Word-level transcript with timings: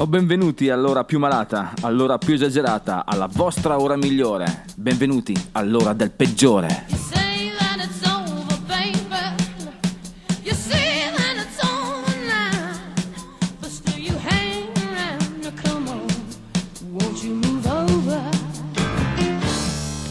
O 0.00 0.06
benvenuti 0.06 0.70
all'ora 0.70 1.04
più 1.04 1.18
malata, 1.18 1.74
all'ora 1.82 2.16
più 2.16 2.32
esagerata, 2.32 3.04
alla 3.04 3.28
vostra 3.30 3.78
ora 3.78 3.96
migliore. 3.96 4.64
Benvenuti 4.74 5.34
all'ora 5.52 5.92
del 5.92 6.10
peggiore. 6.10 6.86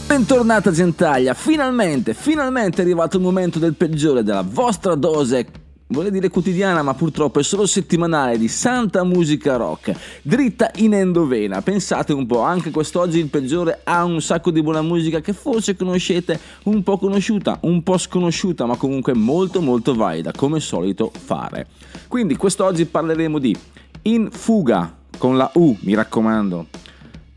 Bentornata 0.06 0.70
Gentaglia, 0.70 1.34
finalmente, 1.34 2.14
finalmente 2.14 2.84
è 2.84 2.86
arrivato 2.86 3.18
il 3.18 3.24
momento 3.24 3.58
del 3.58 3.74
peggiore 3.74 4.22
della 4.22 4.46
vostra 4.48 4.94
dose 4.94 5.69
Vorrei 5.92 6.12
dire 6.12 6.30
quotidiana, 6.30 6.84
ma 6.84 6.94
purtroppo 6.94 7.40
è 7.40 7.44
solo 7.44 7.66
settimanale 7.66 8.38
di 8.38 8.48
santa 8.48 9.04
musica 9.04 9.56
rock, 9.56 10.20
dritta 10.22 10.70
in 10.76 10.94
endovena. 10.94 11.64
Pensate 11.64 12.14
un 12.14 12.28
po', 12.28 12.42
anche 12.42 12.70
quest'oggi 12.70 13.18
il 13.18 13.28
peggiore 13.28 13.82
ha 13.86 14.04
un 14.04 14.22
sacco 14.22 14.52
di 14.52 14.62
buona 14.62 14.84
musica 14.84 15.20
che 15.20 15.34
forse 15.34 15.76
conoscete, 15.76 16.40
un 16.66 16.84
po' 16.84 17.00
conosciuta, 17.00 17.58
un 17.62 17.82
po' 17.82 17.98
sconosciuta, 17.98 18.68
ma 18.68 18.76
comunque 18.76 19.16
molto 19.16 19.62
molto 19.62 19.96
valida, 19.96 20.32
come 20.32 20.60
solito 20.60 21.12
fare. 21.12 21.66
Quindi 22.08 22.36
quest'oggi 22.36 22.86
parleremo 22.86 23.40
di 23.40 23.58
In 24.04 24.30
Fuga, 24.30 24.96
con 25.18 25.38
la 25.38 25.50
U, 25.56 25.76
mi 25.82 25.96
raccomando 25.96 26.68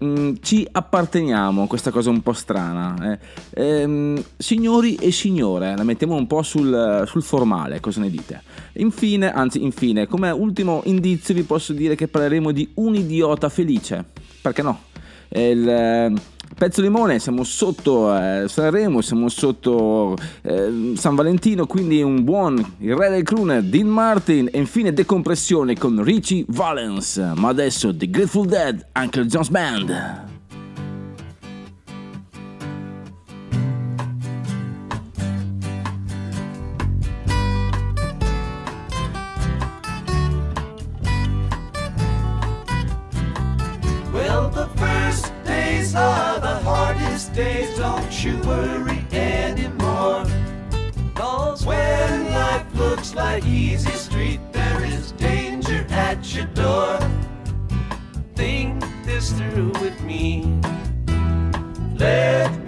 mm, 0.03 0.35
ci 0.43 0.67
apparteniamo, 0.71 1.67
questa 1.67 1.91
cosa 1.91 2.11
un 2.11 2.23
po' 2.23 2.33
strana. 2.33 3.13
eh. 3.13 3.19
Ehm, 3.55 4.23
signori 4.37 4.97
e 4.97 5.13
signore, 5.13 5.77
la 5.77 5.85
mettiamo 5.85 6.15
un 6.15 6.27
po' 6.27 6.43
sul, 6.43 7.05
sul 7.07 7.23
formale, 7.23 7.81
cosa 7.81 8.01
ne 8.01 8.11
dite? 8.11 8.43
Infine, 8.75 9.33
anzi 9.33 9.63
infine, 9.63 10.07
come 10.07 10.31
ultimo 10.31 10.83
indizio 10.85 11.35
vi 11.35 11.43
posso 11.43 11.73
dire 11.73 11.95
che 11.95 12.09
parleremo 12.09 12.51
di 12.51 12.69
un 12.75 12.95
idiota 12.95 13.49
felice. 13.49 14.05
Perché 14.41 14.63
no? 14.63 14.81
Il 15.35 16.21
pezzo 16.63 16.81
limone, 16.81 17.19
siamo 17.19 17.43
sotto 17.43 18.17
eh, 18.17 18.45
Sanremo, 18.47 19.01
siamo 19.01 19.29
sotto 19.29 20.17
eh, 20.43 20.93
San 20.95 21.17
Valentino, 21.17 21.67
quindi 21.67 22.01
un 22.03 22.23
buon 22.23 22.75
il 22.79 22.95
re 22.95 23.11
del 23.11 23.25
crooner 23.25 23.65
Dean 23.65 23.89
Martin 23.89 24.49
e 24.49 24.59
infine 24.59 24.93
decompressione 24.93 25.77
con 25.77 26.01
Richie 26.05 26.45
Valens. 26.47 27.17
Ma 27.35 27.49
adesso 27.49 27.93
The 27.93 28.09
Grateful 28.09 28.47
Dead, 28.47 28.87
Uncle 28.95 29.27
John's 29.27 29.49
Band. 29.49 30.32
Days, 47.43 47.77
don't 47.77 48.25
you 48.25 48.37
worry 48.43 49.05
anymore. 49.13 50.25
Cause 51.15 51.67
when 51.67 52.33
life 52.33 52.67
looks 52.75 53.15
like 53.15 53.45
easy 53.45 53.91
street, 53.93 54.41
there 54.53 54.85
is 54.85 55.13
danger 55.13 55.85
at 55.91 56.35
your 56.35 56.47
door. 56.63 56.99
Think 58.37 58.85
this 59.05 59.33
through 59.33 59.73
with 59.85 60.01
me. 60.03 60.27
Let 61.97 62.62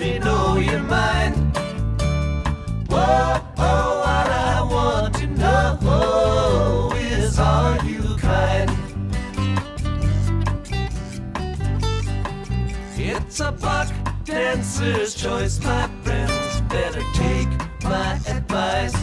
dancer's 14.54 15.14
choice, 15.14 15.60
my 15.64 15.88
friends. 16.02 16.60
Better 16.68 17.02
take 17.12 17.48
my 17.82 18.20
advice. 18.28 18.94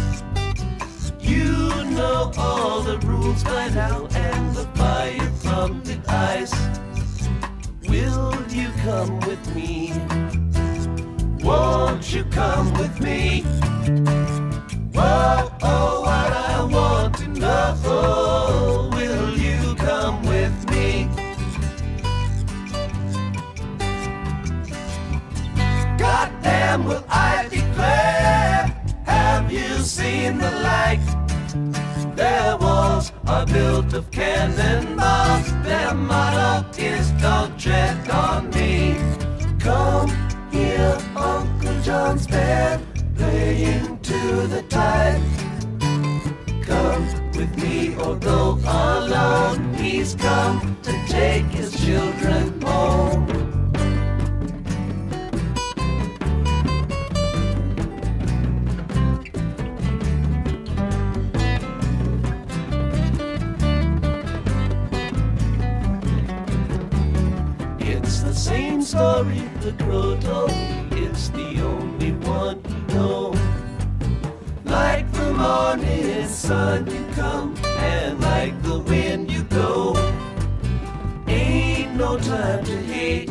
You 1.20 1.84
know 1.92 2.32
all 2.38 2.82
the 2.82 2.98
rules 3.00 3.44
by 3.44 3.68
now, 3.70 4.08
and 4.14 4.56
the 4.56 4.66
fire 4.76 5.30
from 5.44 5.84
the 5.84 6.00
ice. 6.08 6.56
Will 7.90 8.34
you 8.50 8.70
come 8.84 9.20
with 9.28 9.44
me? 9.56 9.94
Won't 11.44 12.14
you 12.14 12.24
come 12.26 12.72
with 12.76 13.02
me? 13.02 13.42
Whoa, 14.94 15.52
oh, 15.64 16.02
what 16.02 16.32
I 16.32 16.64
want 16.64 17.18
to 17.18 17.28
know. 17.28 18.31
Goddamn, 26.72 26.88
will 26.88 27.04
I 27.10 27.50
declare? 27.50 28.84
Have 29.06 29.52
you 29.52 29.68
seen 29.80 30.38
the 30.38 30.52
light? 30.52 31.04
Their 32.16 32.56
walls 32.58 33.12
are 33.28 33.46
built 33.46 33.94
of 33.94 34.10
cannonballs. 34.10 35.52
Their 35.64 35.94
motto 35.94 36.66
is 36.78 37.12
don't 37.24 37.60
tread 37.60 38.10
on 38.10 38.52
me. 38.52 38.96
Come 39.60 40.12
here, 40.50 40.98
Uncle 41.14 41.82
John's 41.82 42.26
band, 42.26 42.86
playing 43.18 44.00
to 44.00 44.48
the 44.48 44.62
tide. 44.70 45.22
Come 46.64 47.06
with 47.34 47.54
me 47.62 47.96
or 47.98 48.16
go 48.16 48.58
alone. 48.66 49.74
He's 49.74 50.16
come 50.16 50.78
to 50.84 50.94
take 51.10 51.48
his 51.48 51.76
children 51.86 52.62
home. 52.62 53.41
The 68.92 69.24
same 69.26 69.26
story 69.26 69.50
the 69.62 69.84
crow 69.84 70.18
told. 70.20 70.52
It's 70.92 71.30
the 71.30 71.62
only 71.62 72.12
one 72.28 72.62
you 72.68 72.96
know. 72.96 73.34
Like 74.66 75.12
the 75.14 75.34
morning 75.34 76.28
sun 76.28 76.88
you 76.88 77.06
come, 77.14 77.56
and 77.78 78.20
like 78.22 78.62
the 78.64 78.80
wind 78.80 79.32
you 79.32 79.44
go. 79.44 79.96
Ain't 81.28 81.96
no 81.96 82.18
time 82.18 82.64
to 82.66 82.78
hate, 82.78 83.30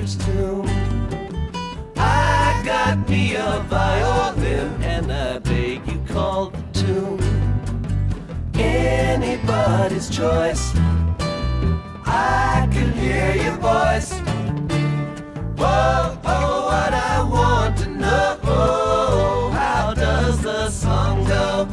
Baker's 0.00 0.16
Tomb. 0.16 0.66
I 1.96 2.62
got 2.64 3.06
me 3.08 3.34
a 3.34 3.60
violin 3.68 4.82
and 4.82 5.12
I 5.12 5.38
beg 5.40 5.86
you 5.86 6.00
call 6.08 6.50
the 6.50 6.62
tune. 6.72 7.20
Anybody's 8.54 10.08
choice. 10.08 10.72
I 12.06 12.66
can 12.72 12.92
hear 12.92 13.34
your 13.36 13.56
voice. 13.56 14.12
Whoa, 15.58 16.18
oh, 16.24 16.64
what 16.70 16.94
I 16.94 17.22
want 17.22 17.76
to 17.78 17.90
know. 17.90 19.50
How 19.52 19.92
does 19.94 20.40
the 20.40 20.70
song 20.70 21.24
go? 21.26 21.68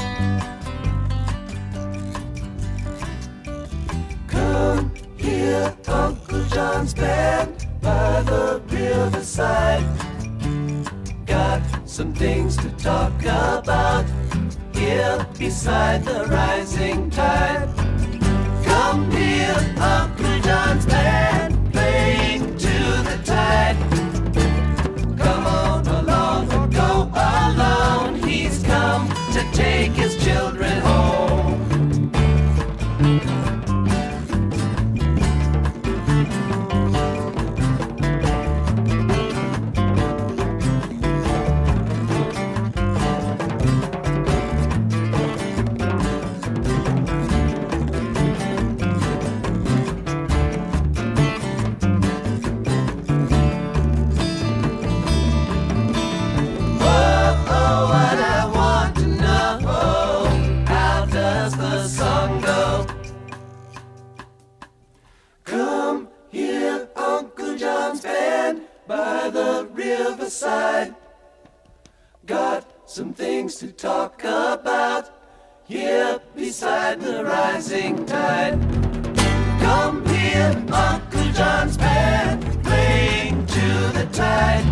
Come 4.28 4.94
here, 5.16 5.74
Uncle 5.88 6.44
John's 6.48 6.94
band 6.94 7.57
riverside. 9.38 9.84
Got 11.26 11.62
some 11.88 12.14
things 12.14 12.58
to 12.58 12.70
talk 12.72 13.14
about 13.22 14.06
here 14.74 15.26
beside 15.38 16.04
the 16.04 16.26
rising 16.26 17.10
tide. 17.10 17.70
Come 18.66 19.12
here, 19.12 19.76
Uncle 19.78 20.40
John's 20.42 20.86
band 20.86 21.37
riverside. 70.28 70.94
Got 72.26 72.90
some 72.90 73.14
things 73.14 73.56
to 73.56 73.72
talk 73.72 74.26
about 74.26 75.10
here 75.64 76.20
beside 76.36 77.00
the 77.00 77.24
rising 77.24 78.06
tide. 78.06 78.60
Come 79.62 80.06
here, 80.06 80.52
Uncle 80.70 81.32
John's 81.32 81.78
band 81.78 82.44
playing 82.62 83.46
to 83.46 83.68
the 83.94 84.06
tide. 84.12 84.66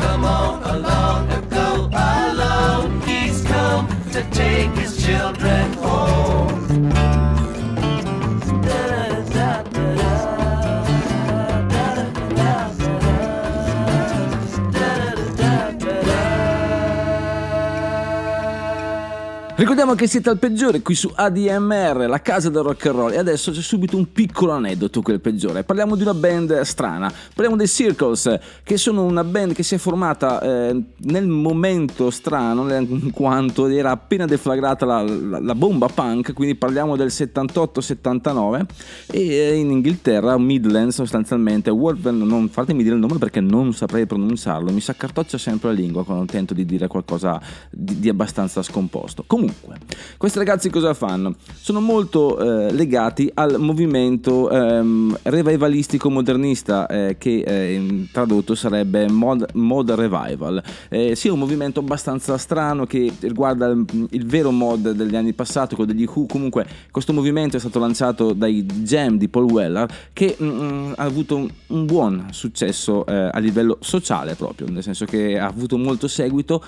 Come 0.00 0.24
on 0.24 0.64
along 0.64 1.30
and 1.30 1.48
go 1.50 1.88
alone. 1.92 3.00
He's 3.02 3.44
come 3.44 3.86
to 4.10 4.22
take 4.32 4.70
his 4.70 5.00
children 5.04 5.72
home. 5.74 7.17
Ricordiamo 19.58 19.96
che 19.96 20.06
siete 20.06 20.30
al 20.30 20.38
peggiore 20.38 20.82
qui 20.82 20.94
su 20.94 21.10
ADMR, 21.12 22.06
la 22.08 22.22
casa 22.22 22.48
del 22.48 22.62
rock 22.62 22.86
and 22.86 22.94
roll, 22.94 23.12
e 23.12 23.18
adesso 23.18 23.50
c'è 23.50 23.60
subito 23.60 23.96
un 23.96 24.12
piccolo 24.12 24.52
aneddoto 24.52 25.02
qui 25.02 25.14
al 25.14 25.20
peggiore. 25.20 25.64
Parliamo 25.64 25.96
di 25.96 26.02
una 26.02 26.14
band 26.14 26.60
strana, 26.60 27.12
parliamo 27.34 27.56
dei 27.56 27.66
Circles, 27.66 28.38
che 28.62 28.76
sono 28.76 29.02
una 29.02 29.24
band 29.24 29.54
che 29.54 29.64
si 29.64 29.74
è 29.74 29.78
formata 29.78 30.40
eh, 30.40 30.80
nel 30.98 31.26
momento 31.26 32.10
strano, 32.10 32.72
in 32.72 33.10
quanto 33.10 33.66
era 33.66 33.90
appena 33.90 34.26
deflagrata 34.26 34.86
la, 34.86 35.02
la- 35.02 35.40
la 35.40 35.54
bomba 35.56 35.88
punk, 35.88 36.34
quindi 36.34 36.54
parliamo 36.54 36.94
del 36.94 37.08
78-79, 37.08 38.64
e 39.10 39.26
eh, 39.28 39.54
in 39.56 39.72
Inghilterra, 39.72 40.38
Midlands 40.38 40.94
sostanzialmente, 40.94 41.70
Wolverine, 41.70 42.24
non 42.24 42.48
fatemi 42.48 42.84
dire 42.84 42.94
il 42.94 43.00
nome 43.00 43.18
perché 43.18 43.40
non 43.40 43.72
saprei 43.72 44.06
pronunciarlo, 44.06 44.70
mi 44.70 44.80
si 44.80 44.92
accartoccia 44.92 45.36
sempre 45.36 45.70
la 45.70 45.74
lingua 45.74 46.04
quando 46.04 46.26
tento 46.26 46.54
di 46.54 46.64
dire 46.64 46.86
qualcosa 46.86 47.40
di, 47.68 47.98
di 47.98 48.08
abbastanza 48.08 48.62
scomposto. 48.62 49.24
Comunque, 49.26 49.46
questi 50.16 50.38
ragazzi 50.38 50.70
cosa 50.70 50.94
fanno? 50.94 51.34
Sono 51.54 51.80
molto 51.80 52.38
eh, 52.38 52.72
legati 52.72 53.30
al 53.34 53.58
movimento 53.58 54.50
ehm, 54.50 55.18
revivalistico 55.22 56.10
modernista 56.10 56.86
eh, 56.86 57.16
che 57.18 57.40
eh, 57.46 58.08
tradotto 58.12 58.54
sarebbe 58.54 59.08
mod, 59.08 59.46
mod 59.54 59.90
revival. 59.92 60.62
Eh, 60.88 61.14
sia 61.14 61.32
un 61.32 61.38
movimento 61.38 61.80
abbastanza 61.80 62.36
strano 62.38 62.86
che 62.86 63.12
riguarda 63.20 63.66
il, 63.66 63.84
il 64.10 64.26
vero 64.26 64.50
mod 64.50 64.90
degli 64.92 65.16
anni 65.16 65.32
passati, 65.32 65.74
quello 65.74 65.92
degli 65.92 66.08
Who. 66.12 66.26
Comunque 66.26 66.66
questo 66.90 67.12
movimento 67.12 67.56
è 67.56 67.60
stato 67.60 67.78
lanciato 67.78 68.32
dai 68.32 68.64
Jam 68.64 69.18
di 69.18 69.28
Paul 69.28 69.50
Weller 69.50 69.88
che 70.12 70.36
mm, 70.42 70.92
ha 70.96 71.04
avuto 71.04 71.36
un, 71.36 71.48
un 71.68 71.86
buon 71.86 72.26
successo 72.30 73.06
eh, 73.06 73.30
a 73.32 73.38
livello 73.38 73.78
sociale 73.80 74.34
proprio, 74.34 74.68
nel 74.68 74.82
senso 74.82 75.04
che 75.04 75.38
ha 75.38 75.46
avuto 75.46 75.76
molto 75.78 76.08
seguito 76.08 76.64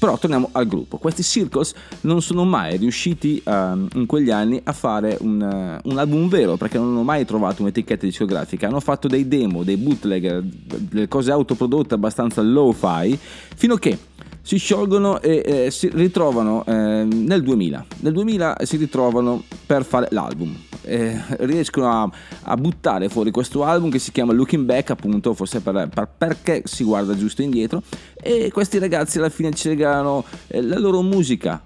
però 0.00 0.16
torniamo 0.16 0.48
al 0.52 0.66
gruppo. 0.66 0.96
Questi 0.96 1.22
Circles 1.22 1.74
non 2.00 2.22
sono 2.22 2.44
mai 2.44 2.78
riusciti 2.78 3.40
ehm, 3.44 3.88
in 3.94 4.06
quegli 4.06 4.30
anni 4.30 4.58
a 4.64 4.72
fare 4.72 5.18
un, 5.20 5.42
eh, 5.42 5.78
un 5.84 5.98
album 5.98 6.26
vero 6.26 6.56
perché 6.56 6.78
non 6.78 6.88
hanno 6.88 7.02
mai 7.02 7.26
trovato 7.26 7.60
un'etichetta 7.60 8.06
discografica. 8.06 8.66
Hanno 8.66 8.80
fatto 8.80 9.08
dei 9.08 9.28
demo, 9.28 9.62
dei 9.62 9.76
bootleg, 9.76 10.40
delle 10.40 11.06
cose 11.06 11.30
autoprodotte 11.30 11.92
abbastanza 11.92 12.40
low-fi 12.40 13.16
fino 13.54 13.74
a 13.74 13.78
che 13.78 13.98
si 14.40 14.56
sciolgono 14.56 15.20
e 15.20 15.42
eh, 15.44 15.70
si 15.70 15.90
ritrovano 15.92 16.64
eh, 16.64 16.72
nel 17.04 17.42
2000. 17.42 17.86
Nel 17.98 18.12
2000 18.14 18.56
si 18.62 18.78
ritrovano 18.78 19.42
per 19.66 19.84
fare 19.84 20.08
l'album. 20.12 20.56
Eh, 20.90 21.22
riescono 21.46 21.88
a, 21.88 22.10
a 22.42 22.56
buttare 22.56 23.08
fuori 23.08 23.30
questo 23.30 23.62
album 23.62 23.90
che 23.90 24.00
si 24.00 24.10
chiama 24.10 24.32
Looking 24.32 24.64
Back, 24.64 24.90
appunto, 24.90 25.34
forse 25.34 25.60
per, 25.60 25.88
per- 25.88 26.08
perché 26.18 26.62
si 26.64 26.82
guarda 26.82 27.16
giusto 27.16 27.42
indietro. 27.42 27.82
E 28.20 28.50
questi 28.50 28.80
ragazzi 28.80 29.18
alla 29.18 29.28
fine 29.28 29.52
ci 29.52 29.68
regalano 29.68 30.24
eh, 30.48 30.60
la 30.60 30.80
loro 30.80 31.00
musica 31.02 31.62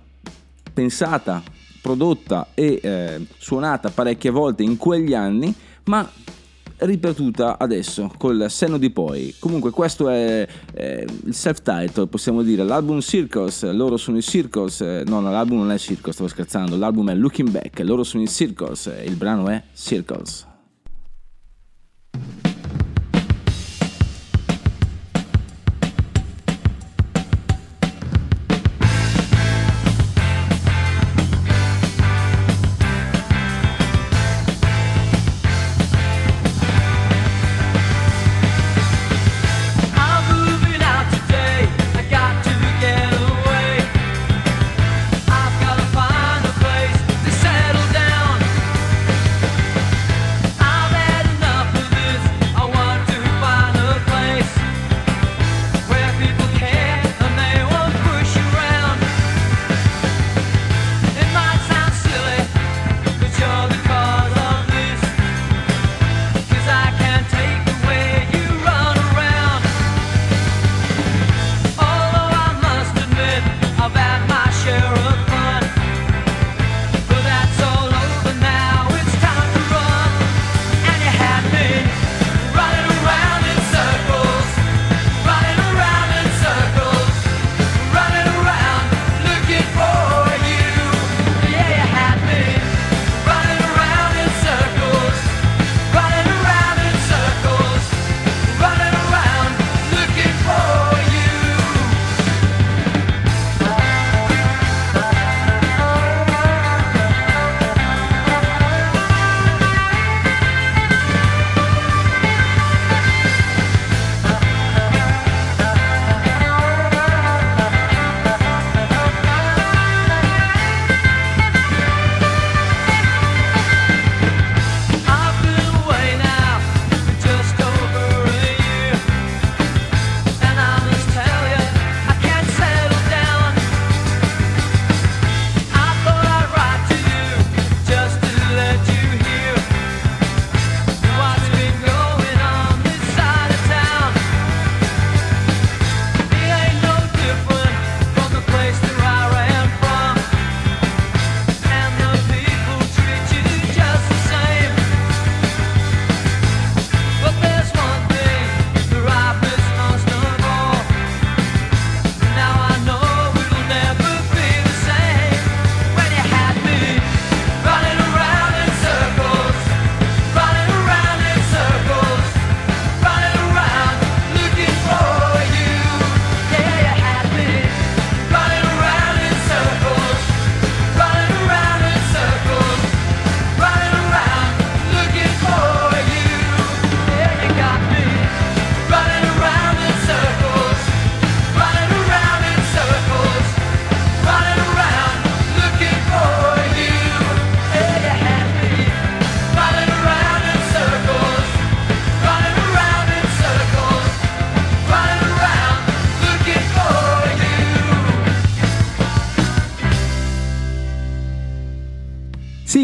pensata, 0.75 1.43
prodotta 1.81 2.49
e 2.53 2.79
eh, 2.83 3.27
suonata 3.39 3.89
parecchie 3.91 4.31
volte 4.31 4.63
in 4.63 4.77
quegli 4.77 5.15
anni, 5.15 5.55
ma 5.85 6.07
ripetuta 6.79 7.59
adesso 7.59 8.11
col 8.17 8.47
senno 8.49 8.79
di 8.79 8.91
poi. 8.91 9.35
Comunque 9.39 9.71
questo 9.71 10.09
è 10.09 10.47
eh, 10.75 11.07
il 11.25 11.35
self-title, 11.35 12.07
possiamo 12.07 12.43
dire, 12.43 12.65
l'album 12.65 13.01
Circles, 13.01 13.71
loro 13.73 13.97
sono 13.97 14.17
i 14.17 14.23
Circles, 14.23 14.81
no, 14.81 15.21
no, 15.21 15.31
l'album 15.31 15.59
non 15.59 15.71
è 15.71 15.79
Circles, 15.79 16.15
stavo 16.15 16.29
scherzando, 16.29 16.77
l'album 16.77 17.11
è 17.11 17.15
Looking 17.15 17.51
Back, 17.51 17.81
loro 17.81 18.05
sono 18.05 18.23
i 18.23 18.29
Circles, 18.29 18.91
il 19.05 19.17
brano 19.17 19.49
è 19.49 19.63
Circles. 19.75 20.53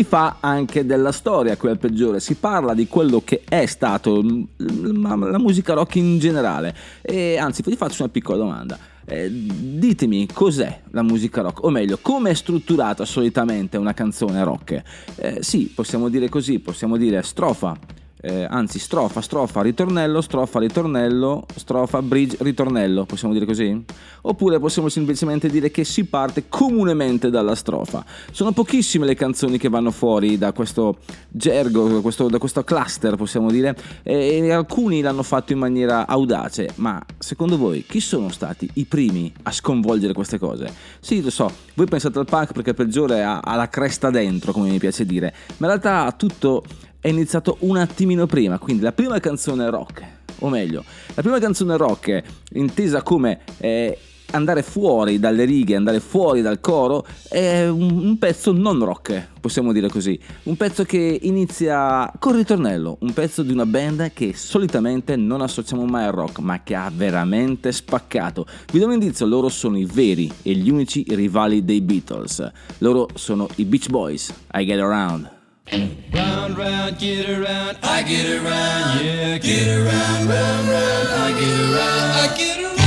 Fa 0.05 0.37
anche 0.41 0.87
della 0.87 1.13
storia 1.13 1.57
quel 1.57 1.79
peggiore, 1.79 2.21
si 2.21 2.35
parla 2.35 2.75
di 2.75 2.87
quello 2.87 3.23
che 3.25 3.43
è 3.49 3.67
stato 3.67 4.23
mm, 4.23 5.03
la, 5.03 5.15
la 5.15 5.39
musica 5.39 5.75
rock 5.75 5.97
in 5.97 6.19
generale 6.19 6.75
e 7.03 7.37
anzi 7.39 7.63
vi 7.65 7.77
faccio 7.77 8.03
una 8.03 8.13
piccola 8.13 8.39
domanda. 8.39 8.79
Eh, 9.07 9.29
ditemi 9.31 10.29
cos'è 10.33 10.83
la 10.91 11.03
musica 11.03 11.41
rock, 11.41 11.65
o 11.65 11.71
meglio, 11.71 11.99
come 12.01 12.31
è 12.31 12.35
strutturata 12.35 13.05
solitamente 13.05 13.77
una 13.77 13.93
canzone 13.93 14.45
rock? 14.45 14.83
Eh, 15.17 15.39
sì, 15.41 15.73
possiamo 15.75 16.09
dire 16.09 16.29
così, 16.29 16.61
possiamo 16.61 16.97
dire 16.97 17.23
strofa, 17.23 17.77
eh, 18.21 18.47
anzi 18.49 18.79
strofa, 18.79 19.21
strofa, 19.21 19.63
ritornello, 19.63 20.21
strofa, 20.21 20.59
ritornello, 20.59 21.47
strofa, 21.55 22.03
bridge, 22.03 22.37
ritornello, 22.41 23.05
possiamo 23.05 23.33
dire 23.33 23.47
così? 23.47 23.85
Oppure 24.23 24.59
possiamo 24.59 24.89
semplicemente 24.89 25.49
dire 25.49 25.71
che 25.71 25.85
si 25.85 26.05
parte 26.05 26.45
comunemente 26.49 27.31
dalla 27.31 27.55
strofa. 27.55 28.05
Sono 28.31 28.53
pochissime 28.53 29.07
le 29.07 29.15
canzoni 29.15 29.57
che 29.57 29.69
vanno 29.69 29.91
fuori 29.91 30.37
da 30.37 30.53
questo 30.53 30.99
gergo, 31.29 31.89
da 31.89 32.01
questo, 32.01 32.29
da 32.29 32.39
questo 32.39 32.63
cluster, 32.63 33.17
possiamo 33.17 33.51
dire, 33.51 33.77
e, 34.03 34.51
alcuni 34.53 35.01
l'hanno 35.01 35.23
fatto 35.23 35.53
in 35.53 35.59
maniera 35.59 36.07
audace, 36.07 36.71
ma 36.77 37.03
secondo 37.19 37.57
voi 37.57 37.85
chi 37.87 38.01
sono 38.01 38.29
stati 38.29 38.69
i 38.75 38.85
primi 38.85 39.33
a 39.45 39.53
sconvolgere 39.53 40.13
queste 40.13 40.39
cose? 40.39 40.73
Sì, 41.01 41.23
lo 41.23 41.31
so, 41.31 41.51
voi 41.75 41.87
pensate 41.87 42.19
al 42.19 42.27
punk 42.27 42.53
perché 42.53 42.71
il 42.71 42.77
peggiore 42.77 43.23
ha, 43.23 43.41
ha 43.41 43.55
la 43.57 43.69
cresta 43.69 44.11
dentro, 44.11 44.53
come 44.53 44.69
mi 44.69 44.79
piace 44.79 45.07
dire, 45.07 45.35
ma 45.59 45.67
in 45.67 45.79
realtà 45.81 46.13
tutto 46.13 46.63
è 47.01 47.09
iniziato 47.09 47.57
un 47.61 47.79
attimino 47.79 48.27
prima, 48.27 48.59
quindi 48.59 48.83
la 48.83 48.93
prima 48.93 49.19
canzone 49.19 49.71
rock, 49.71 50.05
o 50.41 50.49
meglio, 50.49 50.85
la 51.15 51.23
prima 51.23 51.39
canzone 51.39 51.77
rock 51.77 52.23
intesa 52.53 53.03
come 53.03 53.41
eh, 53.59 53.99
andare 54.33 54.63
fuori 54.63 55.19
dalle 55.19 55.45
righe, 55.45 55.77
andare 55.77 56.01
fuori 56.01 56.43
dal 56.43 56.61
coro, 56.61 57.07
è 57.29 57.67
un, 57.67 58.17
pezzo 58.19 58.53
non 58.53 58.85
rock, 58.85 59.29
possiamo 59.41 59.73
dire 59.73 59.89
così, 59.89 60.19
un 60.45 60.57
pezzo 60.57 60.85
che 60.85 61.19
inizia 61.23 62.13
col 62.19 62.37
ritornello, 62.37 62.99
un 63.01 63.13
pezzo 63.13 63.43
di 63.43 63.53
una 63.53 63.67
band 63.67 64.13
che 64.13 64.35
solitamente 64.35 65.17
non 65.17 65.41
associamo 65.41 65.85
mai 65.85 66.05
al 66.05 66.13
rock, 66.13 66.39
ma 66.41 66.63
che 66.63 66.75
ha 66.75 66.91
veramente 66.95 67.73
spaccato. 67.73 68.47
Vi 68.73 68.79
do 68.79 68.87
un 68.87 68.93
indizio, 68.93 69.27
loro 69.27 69.49
sono 69.49 69.79
i 69.79 69.87
veri 69.87 70.31
e 70.43 70.53
gli 70.53 70.71
unici 70.71 71.05
rivali 71.09 71.65
dei 71.65 71.81
Beatles. 71.81 72.51
Loro 72.79 73.09
sono 73.15 73.49
i 73.57 73.65
Beach 73.65 73.89
Boys, 73.89 74.33
I 74.53 74.65
Get 74.65 74.79
Around. 74.79 75.39
Round, 75.73 76.59
round, 76.59 76.99
get 76.99 77.31
around, 77.31 77.79
I 77.85 78.03
get 78.03 78.27
around, 78.27 79.05
yeah, 79.05 79.39
get 79.39 79.69
around, 79.69 80.29
round, 80.29 80.69
round, 80.69 81.09
I 81.09 81.31
get 81.39 81.61
around, 81.61 82.11
I 82.11 82.37
get 82.37 82.65
around. 82.65 82.80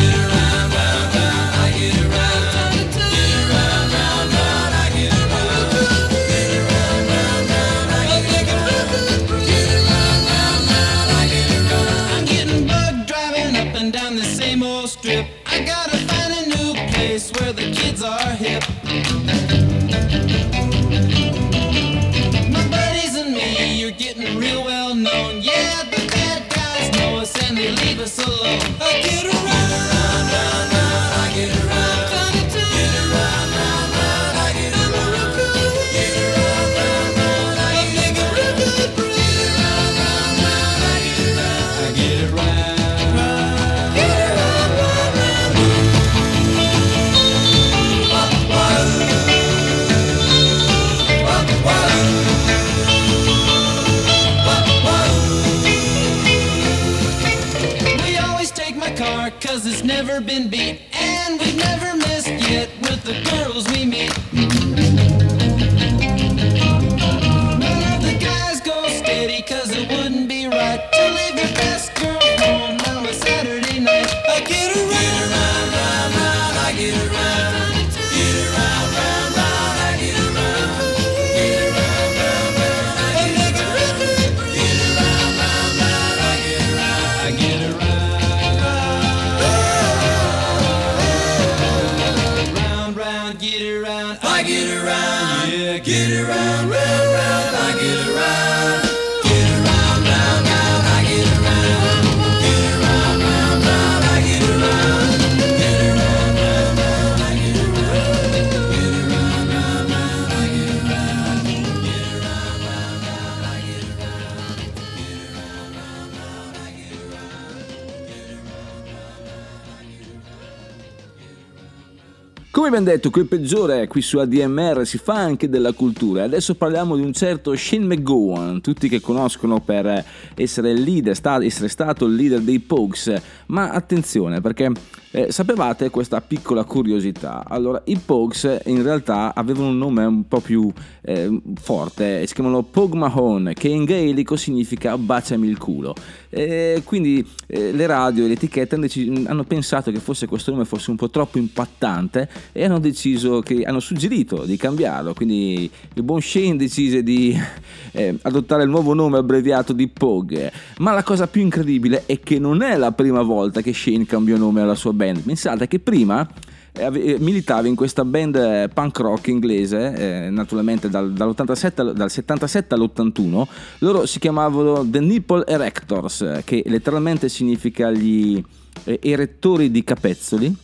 Come 122.54 122.68
abbiamo 122.68 122.86
detto, 122.86 123.10
quel 123.10 123.26
peggiore 123.26 123.88
qui 123.88 124.04
su 124.04 124.20
ADMR 124.20 124.86
si 124.86 125.00
fa 125.00 125.16
anche 125.16 125.50
della 125.50 125.74
cultura. 125.74 126.26
Adesso 126.26 126.54
parliamo 126.54 126.96
di 126.96 127.02
un 127.02 127.12
certo 127.12 127.56
Shane 127.56 127.96
McGowan, 127.96 128.62
tutti 128.62 128.88
che 128.88 129.02
conoscono 129.02 129.60
per 129.60 130.06
essere 130.36 130.74
leader, 130.76 131.16
sta- 131.16 131.44
essere 131.44 131.68
stato 131.68 132.06
il 132.06 132.14
leader 132.14 132.42
dei 132.42 132.60
Pogues. 132.60 133.12
Ma 133.48 133.72
attenzione, 133.72 134.40
perché 134.40 134.70
eh, 135.10 135.32
sapevate 135.32 135.90
questa 135.90 136.22
piccola 136.22 136.64
curiosità? 136.64 137.44
Allora, 137.48 137.82
i 137.86 137.98
Pogues 137.98 138.60
in 138.66 138.84
realtà 138.84 139.34
avevano 139.34 139.70
un 139.70 139.78
nome 139.80 140.06
un 140.06 140.28
po' 140.28 140.40
più 140.40 140.72
eh, 141.02 141.42
forte, 141.56 142.28
si 142.28 142.36
chiamano 142.36 142.62
Pog 142.62 142.94
Mahone, 142.94 143.56
che 143.56 143.68
in 143.68 143.84
gaelico 143.84 144.36
significa 144.36 144.96
baciami 144.96 145.48
il 145.48 145.58
culo. 145.58 145.96
E 146.30 146.84
quindi 146.86 147.28
eh, 147.48 147.72
le 147.72 147.86
radio 147.88 148.26
e 148.26 148.28
le 148.28 148.34
etichette 148.34 148.76
hanno, 148.76 148.84
deci- 148.84 149.26
hanno 149.26 149.44
pensato 149.44 149.92
che 149.92 150.00
forse 150.00 150.28
questo 150.28 150.52
nome 150.52 150.66
fosse 150.66 150.92
un 150.92 150.98
po' 150.98 151.10
troppo 151.10 151.40
impattante 151.40 152.30
e 152.52 152.66
hanno 152.66 152.80
deciso 152.80 153.42
che 153.42 153.64
hanno 153.64 153.80
suggerito 153.80 154.46
di 154.46 154.58
cambiarlo. 154.58 155.14
Quindi 155.14 155.70
il 155.94 156.04
buon 156.04 156.22
Shane 156.22 156.56
decise 156.56 157.04
di 157.04 157.36
eh, 157.92 158.18
adottare 158.22 158.64
il 158.64 158.70
nuovo 158.70 158.94
nome 158.94 159.18
abbreviato 159.18 159.74
di 159.74 159.88
Pog. 159.88 160.52
Ma 160.78 160.92
la 160.92 161.04
cosa 161.04 161.28
più 161.28 161.42
incredibile 161.42 162.04
è 162.06 162.20
che 162.20 162.40
non 162.40 162.62
è 162.62 162.78
la 162.78 162.92
prima 162.92 163.22
volta 163.22 163.62
che 163.62 163.74
Shane 163.74 164.06
cambiò 164.06 164.38
nome 164.38 164.62
alla 164.62 164.76
sua 164.76 164.94
band. 164.94 165.22
Pensate 165.22 165.68
che 165.68 165.80
prima 165.80 166.28
eh, 166.76 166.86
eh, 166.86 167.18
militava 167.20 167.68
in 167.68 167.76
questa 167.76 168.04
band 168.04 168.36
eh, 168.36 168.70
punk 168.74 168.98
rock 168.98 169.28
inglese, 169.28 170.26
eh, 170.26 170.30
naturalmente 170.32 170.90
dal, 170.90 171.14
dall'87 171.14 171.72
al- 171.76 171.94
dal 171.94 172.10
77 172.10 172.74
all'81. 172.74 173.48
Loro 173.80 174.08
si 174.08 174.18
chiamavano 174.18 174.84
The 174.84 175.00
Nipple 175.00 175.46
Erectors, 175.46 176.42
che 176.44 176.64
letteralmente 176.66 177.30
significa 177.30 177.92
gli 177.92 178.44
erettori 178.84 179.70
di 179.70 179.84
capezzoli 179.84 180.56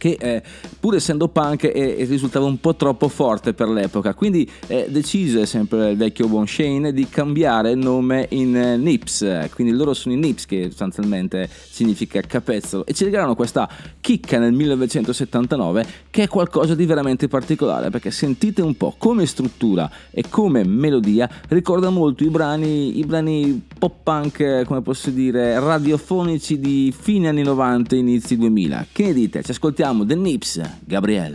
che 0.00 0.16
eh, 0.18 0.42
pur 0.80 0.94
essendo 0.94 1.28
punk 1.28 1.64
eh, 1.64 2.06
risultava 2.08 2.46
un 2.46 2.58
po' 2.58 2.74
troppo 2.74 3.08
forte 3.08 3.52
per 3.52 3.68
l'epoca, 3.68 4.14
quindi 4.14 4.50
eh, 4.66 4.86
decise 4.88 5.44
sempre 5.44 5.90
il 5.90 5.98
vecchio 5.98 6.26
buon 6.26 6.46
Shane 6.46 6.94
di 6.94 7.06
cambiare 7.06 7.74
nome 7.74 8.26
in 8.30 8.56
eh, 8.56 8.76
Nips, 8.78 9.48
quindi 9.52 9.74
loro 9.74 9.92
sono 9.92 10.14
i 10.14 10.18
Nips 10.18 10.46
che 10.46 10.68
sostanzialmente 10.68 11.50
significa 11.50 12.22
capezzolo 12.22 12.86
e 12.86 12.94
ci 12.94 13.04
regalarono 13.04 13.34
questa 13.34 13.68
chicca 14.00 14.38
nel 14.38 14.54
1979 14.54 15.86
che 16.08 16.22
è 16.22 16.28
qualcosa 16.28 16.74
di 16.74 16.86
veramente 16.86 17.28
particolare 17.28 17.90
perché 17.90 18.10
sentite 18.10 18.62
un 18.62 18.76
po' 18.78 18.94
come 18.96 19.26
struttura 19.26 19.90
e 20.10 20.24
come 20.30 20.64
melodia 20.64 21.28
ricorda 21.48 21.90
molto 21.90 22.24
i 22.24 22.30
brani, 22.30 22.98
i 22.98 23.04
brani 23.04 23.62
pop 23.78 23.98
punk, 24.02 24.40
eh, 24.40 24.64
come 24.66 24.80
posso 24.82 25.10
dire, 25.10 25.58
radiofonici 25.58 26.58
di 26.58 26.94
fine 26.96 27.28
anni 27.28 27.42
90 27.42 27.96
inizi 27.96 28.36
2000. 28.36 28.86
Che 28.92 29.04
ne 29.04 29.12
dite? 29.12 29.42
Ci 29.42 29.50
ascoltiamo 29.50 29.89
The 29.90 30.14
Nips, 30.14 30.56
Gabriele. 30.86 31.34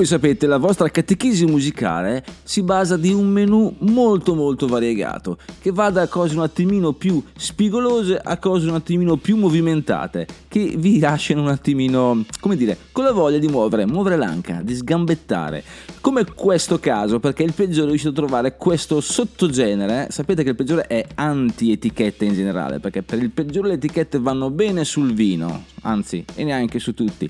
Voi 0.00 0.08
sapete, 0.08 0.46
la 0.46 0.56
vostra 0.56 0.88
catechesi 0.88 1.44
musicale 1.44 2.24
si 2.42 2.62
basa 2.62 2.96
di 2.96 3.12
un 3.12 3.28
menù 3.28 3.74
molto 3.80 4.34
molto 4.34 4.66
variegato, 4.66 5.36
che 5.60 5.70
va 5.72 5.90
da 5.90 6.08
cose 6.08 6.34
un 6.34 6.42
attimino 6.42 6.92
più 6.92 7.22
spigolose 7.36 8.18
a 8.22 8.38
cose 8.38 8.68
un 8.68 8.74
attimino 8.74 9.16
più 9.16 9.36
movimentate, 9.36 10.26
che 10.48 10.74
vi 10.76 10.98
lasciano 10.98 11.42
un 11.42 11.48
attimino, 11.48 12.24
come 12.40 12.56
dire, 12.56 12.76
con 12.92 13.04
la 13.04 13.12
voglia 13.12 13.38
di 13.38 13.46
muovere, 13.46 13.86
muovere 13.86 14.16
l'anca, 14.16 14.60
di 14.62 14.74
sgambettare. 14.74 15.62
Come 16.00 16.24
questo 16.34 16.78
caso, 16.78 17.20
perché 17.20 17.42
il 17.42 17.52
peggiore 17.52 17.86
è 17.86 17.88
riuscito 17.90 18.12
a 18.12 18.14
trovare 18.14 18.56
questo 18.56 19.00
sottogenere. 19.00 20.06
Sapete 20.10 20.42
che 20.42 20.50
il 20.50 20.56
peggiore 20.56 20.86
è 20.86 21.06
anti-etichette 21.14 22.24
in 22.24 22.32
generale, 22.32 22.80
perché 22.80 23.02
per 23.02 23.22
il 23.22 23.30
peggiore 23.30 23.68
le 23.68 23.74
etichette 23.74 24.18
vanno 24.18 24.50
bene 24.50 24.84
sul 24.84 25.12
vino, 25.12 25.64
anzi, 25.82 26.24
e 26.34 26.44
neanche 26.44 26.78
su 26.78 26.94
tutti. 26.94 27.28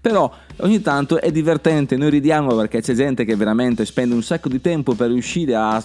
Però 0.00 0.32
ogni 0.58 0.80
tanto 0.80 1.20
è 1.20 1.32
divertente, 1.32 1.96
noi 1.96 2.10
ridiamo 2.10 2.54
perché 2.54 2.80
c'è 2.80 2.94
gente 2.94 3.24
che 3.24 3.34
veramente 3.34 3.84
spende 3.84 4.14
un 4.14 4.22
sacco 4.22 4.48
di 4.48 4.60
tempo 4.60 4.94
per 4.94 5.10
riuscire 5.10 5.54
a 5.56 5.82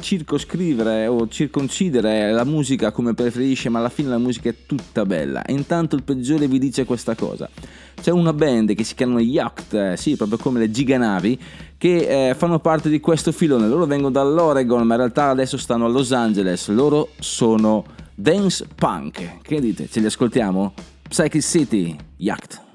circoscrivere 0.00 1.06
o 1.06 1.28
circoncidere 1.28 2.32
la 2.32 2.44
musica 2.44 2.90
come 2.90 3.14
preferisce, 3.14 3.68
ma 3.68 3.78
alla 3.78 3.88
fine 3.88 4.08
la 4.08 4.18
musica 4.18 4.48
è 4.48 4.54
tutta 4.66 5.04
bella. 5.04 5.42
E 5.44 5.52
intanto 5.52 5.96
il 5.96 6.02
peggiore 6.02 6.48
vi 6.48 6.58
dice 6.58 6.84
questa 6.84 7.14
cosa. 7.14 7.48
C'è 8.00 8.10
una 8.10 8.32
band 8.32 8.74
che 8.74 8.84
si 8.84 8.94
chiamano 8.94 9.20
Yacht, 9.20 9.74
eh, 9.74 9.96
sì, 9.96 10.16
proprio 10.16 10.38
come 10.38 10.58
le 10.58 10.70
giganavi, 10.70 11.38
che 11.76 12.30
eh, 12.30 12.34
fanno 12.34 12.58
parte 12.58 12.88
di 12.88 13.00
questo 13.00 13.32
filone. 13.32 13.68
Loro 13.68 13.86
vengono 13.86 14.12
dall'Oregon, 14.12 14.86
ma 14.86 14.94
in 14.94 15.00
realtà 15.00 15.28
adesso 15.28 15.56
stanno 15.56 15.84
a 15.84 15.88
Los 15.88 16.12
Angeles. 16.12 16.68
Loro 16.68 17.10
sono 17.18 17.84
dance 18.14 18.66
punk. 18.74 19.40
Che 19.42 19.60
dite? 19.60 19.88
Ce 19.90 20.00
li 20.00 20.06
ascoltiamo? 20.06 20.72
Psychic 21.08 21.42
City, 21.42 21.96
Yacht. 22.16 22.68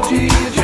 dia 0.00 0.50
de 0.50 0.61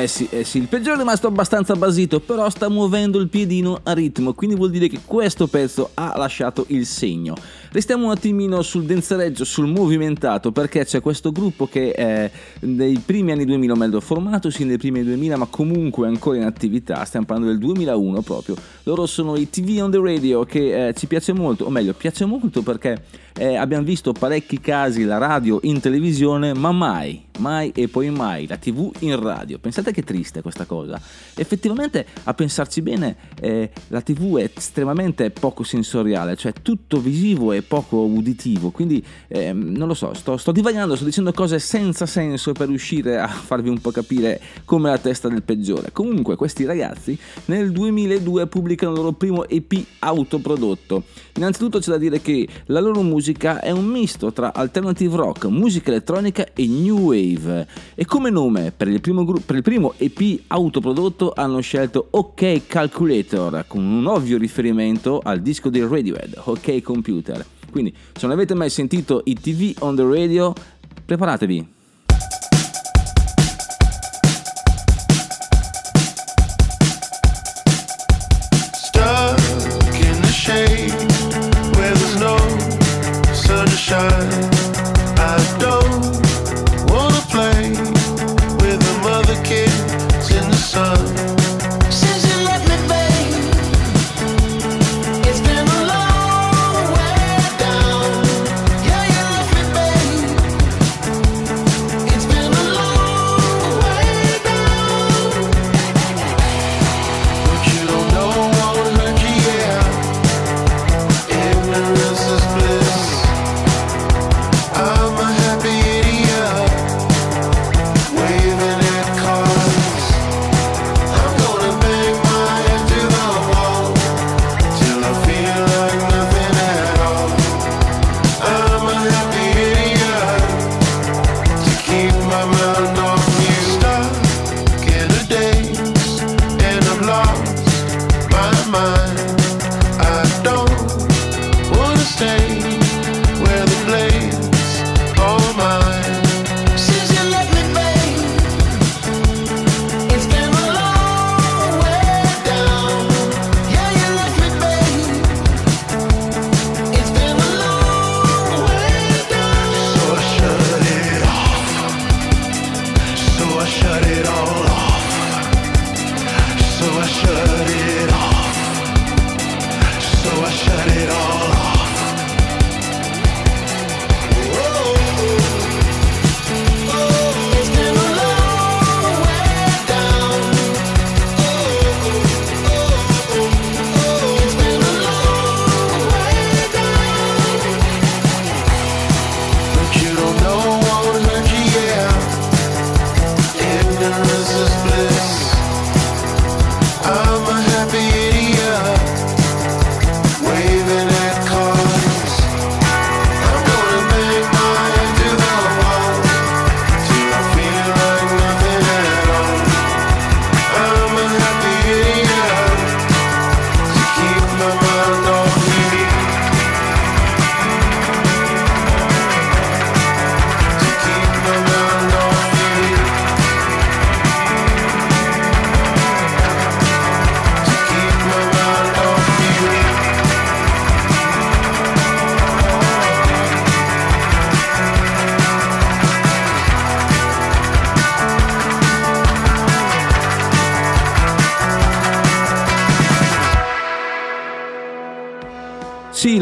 Eh 0.00 0.06
sì, 0.06 0.26
eh 0.30 0.44
sì, 0.44 0.56
il 0.56 0.66
peggiore 0.66 0.94
è 0.94 0.98
rimasto 0.98 1.26
abbastanza 1.26 1.76
basito, 1.76 2.20
però 2.20 2.48
sta 2.48 2.70
muovendo 2.70 3.18
il 3.18 3.28
piedino 3.28 3.80
a 3.82 3.92
ritmo, 3.92 4.32
quindi 4.32 4.56
vuol 4.56 4.70
dire 4.70 4.88
che 4.88 5.00
questo 5.04 5.46
pezzo 5.46 5.90
ha 5.92 6.14
lasciato 6.16 6.64
il 6.68 6.86
segno. 6.86 7.34
Restiamo 7.72 8.06
un 8.06 8.10
attimino 8.10 8.62
sul 8.62 8.84
denzereggio, 8.84 9.44
sul 9.44 9.68
movimentato, 9.68 10.50
perché 10.50 10.84
c'è 10.84 11.00
questo 11.00 11.30
gruppo 11.30 11.68
che 11.68 11.92
è 11.92 12.28
nei 12.62 12.98
primi 12.98 13.30
anni 13.30 13.44
2000, 13.44 13.72
o 13.72 13.76
meglio 13.76 14.00
formato 14.00 14.50
sì 14.50 14.64
nei 14.64 14.76
primi 14.76 14.98
anni 14.98 15.08
2000, 15.10 15.36
ma 15.36 15.46
comunque 15.46 16.08
ancora 16.08 16.38
in 16.38 16.42
attività, 16.42 17.04
stiamo 17.04 17.26
parlando 17.26 17.52
del 17.52 17.60
2001 17.60 18.22
proprio. 18.22 18.56
Loro 18.82 19.06
sono 19.06 19.36
i 19.36 19.48
TV 19.48 19.78
on 19.80 19.92
the 19.92 20.00
Radio, 20.02 20.44
che 20.44 20.88
eh, 20.88 20.94
ci 20.94 21.06
piace 21.06 21.32
molto, 21.32 21.66
o 21.66 21.70
meglio, 21.70 21.92
piace 21.92 22.24
molto 22.24 22.62
perché 22.62 23.04
eh, 23.36 23.56
abbiamo 23.56 23.84
visto 23.84 24.12
parecchi 24.12 24.60
casi 24.60 25.04
la 25.04 25.18
radio 25.18 25.60
in 25.62 25.80
televisione, 25.80 26.52
ma 26.52 26.72
mai, 26.72 27.24
mai 27.38 27.70
e 27.74 27.88
poi 27.88 28.10
mai 28.10 28.46
la 28.46 28.56
TV 28.56 28.90
in 29.00 29.18
radio. 29.18 29.58
Pensate 29.58 29.92
che 29.92 30.02
triste 30.02 30.42
questa 30.42 30.64
cosa. 30.64 31.00
Effettivamente, 31.36 32.04
a 32.24 32.34
pensarci 32.34 32.82
bene, 32.82 33.16
eh, 33.40 33.70
la 33.88 34.00
TV 34.00 34.38
è 34.38 34.50
estremamente 34.54 35.30
poco 35.30 35.62
sensoriale, 35.62 36.36
cioè 36.36 36.52
tutto 36.60 37.00
visivo 37.00 37.52
e 37.52 37.59
poco 37.62 37.98
uditivo. 37.98 38.70
Quindi, 38.70 39.04
ehm, 39.28 39.72
non 39.76 39.88
lo 39.88 39.94
so, 39.94 40.14
sto, 40.14 40.36
sto 40.36 40.52
divagando, 40.52 40.96
sto 40.96 41.04
dicendo 41.04 41.32
cose 41.32 41.58
senza 41.58 42.06
senso 42.06 42.52
per 42.52 42.68
riuscire 42.68 43.18
a 43.18 43.28
farvi 43.28 43.68
un 43.68 43.80
po' 43.80 43.90
capire 43.90 44.40
come 44.64 44.90
la 44.90 44.98
testa 44.98 45.28
del 45.28 45.42
peggiore. 45.42 45.90
Comunque, 45.92 46.36
questi 46.36 46.64
ragazzi 46.64 47.18
nel 47.46 47.72
2002 47.72 48.46
pubblicano 48.46 48.92
il 48.92 48.98
loro 48.98 49.12
primo 49.12 49.48
EP 49.48 49.72
autoprodotto. 50.00 51.04
Innanzitutto 51.36 51.78
c'è 51.78 51.90
da 51.90 51.98
dire 51.98 52.20
che 52.20 52.46
la 52.66 52.80
loro 52.80 53.02
musica 53.02 53.60
è 53.60 53.70
un 53.70 53.86
misto 53.86 54.32
tra 54.32 54.52
alternative 54.52 55.16
rock, 55.16 55.46
musica 55.46 55.90
elettronica 55.90 56.46
e 56.52 56.66
new 56.66 56.98
wave. 56.98 57.66
E 57.94 58.04
come 58.04 58.30
nome 58.30 58.72
per 58.76 58.88
il 58.88 59.00
primo, 59.00 59.24
gru- 59.24 59.40
per 59.44 59.56
il 59.56 59.62
primo 59.62 59.94
EP 59.96 60.42
autoprodotto 60.48 61.32
hanno 61.34 61.60
scelto 61.60 62.08
OK 62.10 62.66
Calculator, 62.66 63.64
con 63.66 63.84
un 63.84 64.06
ovvio 64.06 64.38
riferimento 64.38 65.20
al 65.22 65.40
disco 65.40 65.70
dei 65.70 65.82
Radiohead, 65.82 66.40
OK 66.44 66.82
Computer. 66.82 67.49
Quindi, 67.70 67.94
se 68.12 68.26
non 68.26 68.32
avete 68.32 68.54
mai 68.54 68.70
sentito 68.70 69.22
i 69.24 69.34
TV 69.34 69.74
on 69.80 69.96
the 69.96 70.04
radio, 70.04 70.52
preparatevi. 71.04 71.78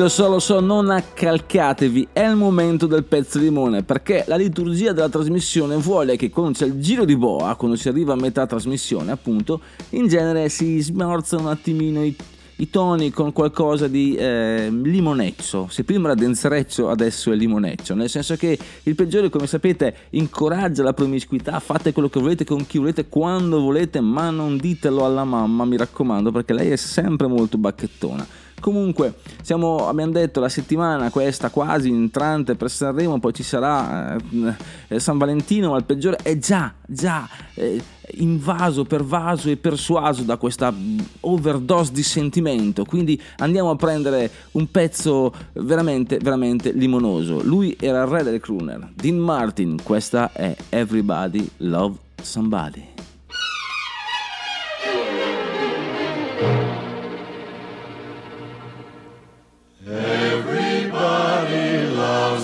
Lo 0.08 0.14
so, 0.14 0.28
lo 0.28 0.38
so, 0.38 0.60
non 0.60 0.88
accalcatevi, 0.88 2.08
è 2.14 2.26
il 2.26 2.34
momento 2.34 2.86
del 2.86 3.04
pezzo 3.04 3.38
limone, 3.38 3.82
perché 3.82 4.24
la 4.26 4.36
liturgia 4.36 4.92
della 4.92 5.10
trasmissione 5.10 5.76
vuole 5.76 6.16
che 6.16 6.30
quando 6.30 6.52
c'è 6.52 6.64
il 6.64 6.80
giro 6.80 7.04
di 7.04 7.14
boa, 7.14 7.54
quando 7.56 7.76
si 7.76 7.90
arriva 7.90 8.14
a 8.14 8.16
metà 8.16 8.46
trasmissione, 8.46 9.12
appunto, 9.12 9.60
in 9.90 10.08
genere 10.08 10.48
si 10.48 10.80
smorzano 10.80 11.42
un 11.42 11.48
attimino 11.48 12.02
i, 12.02 12.16
i 12.56 12.70
toni 12.70 13.10
con 13.10 13.32
qualcosa 13.32 13.86
di 13.86 14.14
eh, 14.14 14.70
limoneccio. 14.70 15.68
Se 15.68 15.84
prima 15.84 16.06
era 16.08 16.18
denzereccio, 16.18 16.88
adesso 16.88 17.30
è 17.30 17.36
limoneccio, 17.36 17.94
nel 17.94 18.08
senso 18.08 18.34
che 18.36 18.58
il 18.84 18.94
peggiore, 18.94 19.28
come 19.28 19.46
sapete, 19.46 19.94
incoraggia 20.10 20.82
la 20.82 20.94
promiscuità, 20.94 21.60
fate 21.60 21.92
quello 21.92 22.08
che 22.08 22.18
volete 22.18 22.46
con 22.46 22.64
chi 22.64 22.78
volete, 22.78 23.08
quando 23.08 23.60
volete, 23.60 24.00
ma 24.00 24.30
non 24.30 24.56
ditelo 24.56 25.04
alla 25.04 25.24
mamma, 25.24 25.66
mi 25.66 25.76
raccomando, 25.76 26.32
perché 26.32 26.54
lei 26.54 26.70
è 26.70 26.76
sempre 26.76 27.26
molto 27.26 27.58
bacchettona. 27.58 28.46
Comunque, 28.60 29.14
siamo, 29.42 29.88
abbiamo 29.88 30.12
detto 30.12 30.40
la 30.40 30.48
settimana 30.48 31.10
questa 31.10 31.50
quasi 31.50 31.88
entrante 31.88 32.54
per 32.54 32.70
Sanremo, 32.70 33.18
poi 33.18 33.32
ci 33.32 33.42
sarà 33.42 34.16
eh, 34.16 34.54
eh, 34.88 35.00
San 35.00 35.18
Valentino, 35.18 35.70
ma 35.70 35.76
il 35.78 35.84
peggiore 35.84 36.18
è 36.22 36.38
già, 36.38 36.72
già 36.86 37.28
eh, 37.54 37.80
invaso, 38.16 38.84
pervaso 38.84 39.48
e 39.50 39.56
persuaso 39.56 40.22
da 40.22 40.36
questa 40.36 40.70
mm, 40.70 40.98
overdose 41.20 41.92
di 41.92 42.02
sentimento. 42.02 42.84
Quindi 42.84 43.20
andiamo 43.38 43.70
a 43.70 43.76
prendere 43.76 44.30
un 44.52 44.70
pezzo 44.70 45.32
veramente, 45.54 46.18
veramente 46.18 46.72
limonoso. 46.72 47.42
Lui 47.42 47.76
era 47.78 48.02
il 48.02 48.08
re 48.08 48.22
del 48.22 48.40
crooner, 48.40 48.90
Dean 48.94 49.16
Martin, 49.16 49.76
questa 49.82 50.32
è 50.32 50.54
Everybody 50.70 51.48
Love 51.58 51.96
Somebody. 52.22 52.97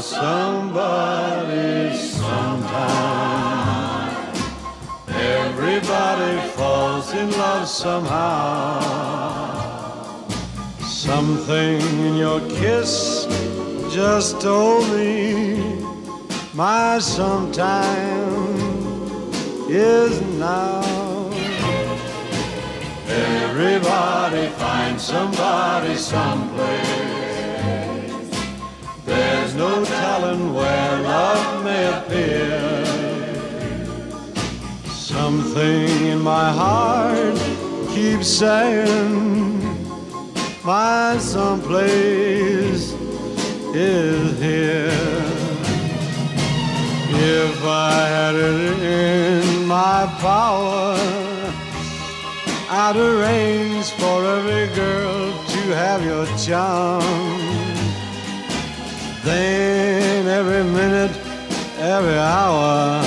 Somebody 0.05 1.97
sometime. 1.97 3.25
Everybody 5.09 6.49
falls 6.51 7.14
in 7.14 7.31
love 7.33 7.67
somehow. 7.67 8.81
Something 10.81 11.81
in 12.07 12.17
your 12.17 12.40
kiss 12.51 13.27
just 13.90 14.40
told 14.43 14.87
me 14.90 15.83
my 16.53 16.99
sometime 16.99 18.35
is 19.71 20.21
now. 20.38 20.83
Everybody 23.09 24.49
finds 24.49 25.03
somebody 25.03 25.97
someplace. 25.97 27.34
There's 29.05 29.55
no 29.55 29.85
telling 29.85 30.55
where 30.55 31.03
love 31.03 31.64
may 31.64 31.87
appear. 31.99 32.85
Something 34.87 36.07
in 36.07 36.21
my 36.21 36.51
heart 36.51 37.37
keeps 37.95 38.29
saying 38.29 39.61
my 40.64 41.19
someplace 41.19 42.93
is 43.75 44.40
here. 44.40 45.25
If 47.17 47.64
I 47.64 48.07
had 48.09 48.35
it 48.35 48.83
in 48.83 49.67
my 49.67 50.07
power, 50.21 50.97
I'd 52.71 52.97
arrange 52.97 53.90
for 53.90 54.25
every 54.25 54.75
girl 54.75 55.33
to 55.49 55.61
have 55.75 56.05
your 56.05 56.27
charm. 56.38 57.63
Then 59.25 60.27
every 60.29 60.63
minute, 60.65 61.17
every 61.79 62.19
hour, 62.19 63.03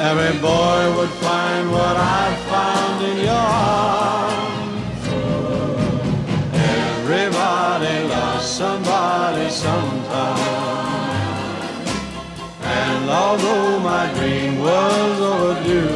every 0.00 0.36
boy 0.40 0.96
would 0.96 1.10
find 1.22 1.70
what 1.70 1.96
I 1.96 2.34
found 2.50 3.04
in 3.04 3.18
your 3.18 3.46
arms. 3.70 5.06
Everybody 6.52 8.08
loves 8.08 8.44
somebody 8.44 9.48
sometime. 9.48 10.40
And 12.64 13.08
although 13.08 13.78
my 13.78 14.12
dream 14.14 14.58
was 14.58 15.20
overdue, 15.20 15.86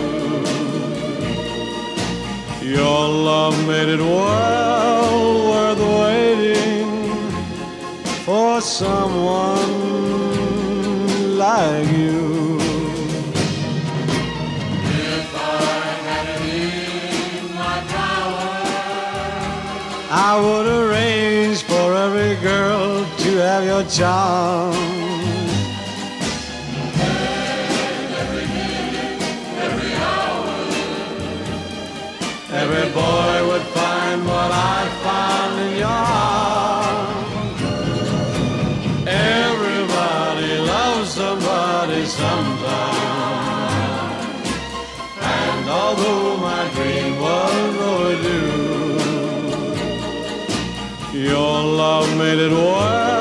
your 2.65 3.09
love 3.09 3.59
made 3.67 3.89
it 3.89 3.99
well 3.99 4.96
someone 8.67 9.71
like 11.39 11.89
you. 11.89 12.59
If 14.83 15.35
I 15.35 15.93
had 16.09 16.27
it 16.29 16.43
in 17.39 17.55
my 17.55 17.79
power, 17.95 18.51
I 20.11 20.41
would 20.43 20.67
arrange 20.67 21.63
for 21.63 21.95
every 21.95 22.35
girl 22.43 23.07
to 23.19 23.31
have 23.37 23.65
your 23.65 23.85
charm. 23.85 24.86
Although 45.87 46.37
my 46.39 46.63
dream 46.75 47.21
was 47.21 47.77
overdue, 47.93 48.99
your 51.29 51.63
love 51.83 52.09
made 52.19 52.41
it 52.47 52.51
well 52.51 53.16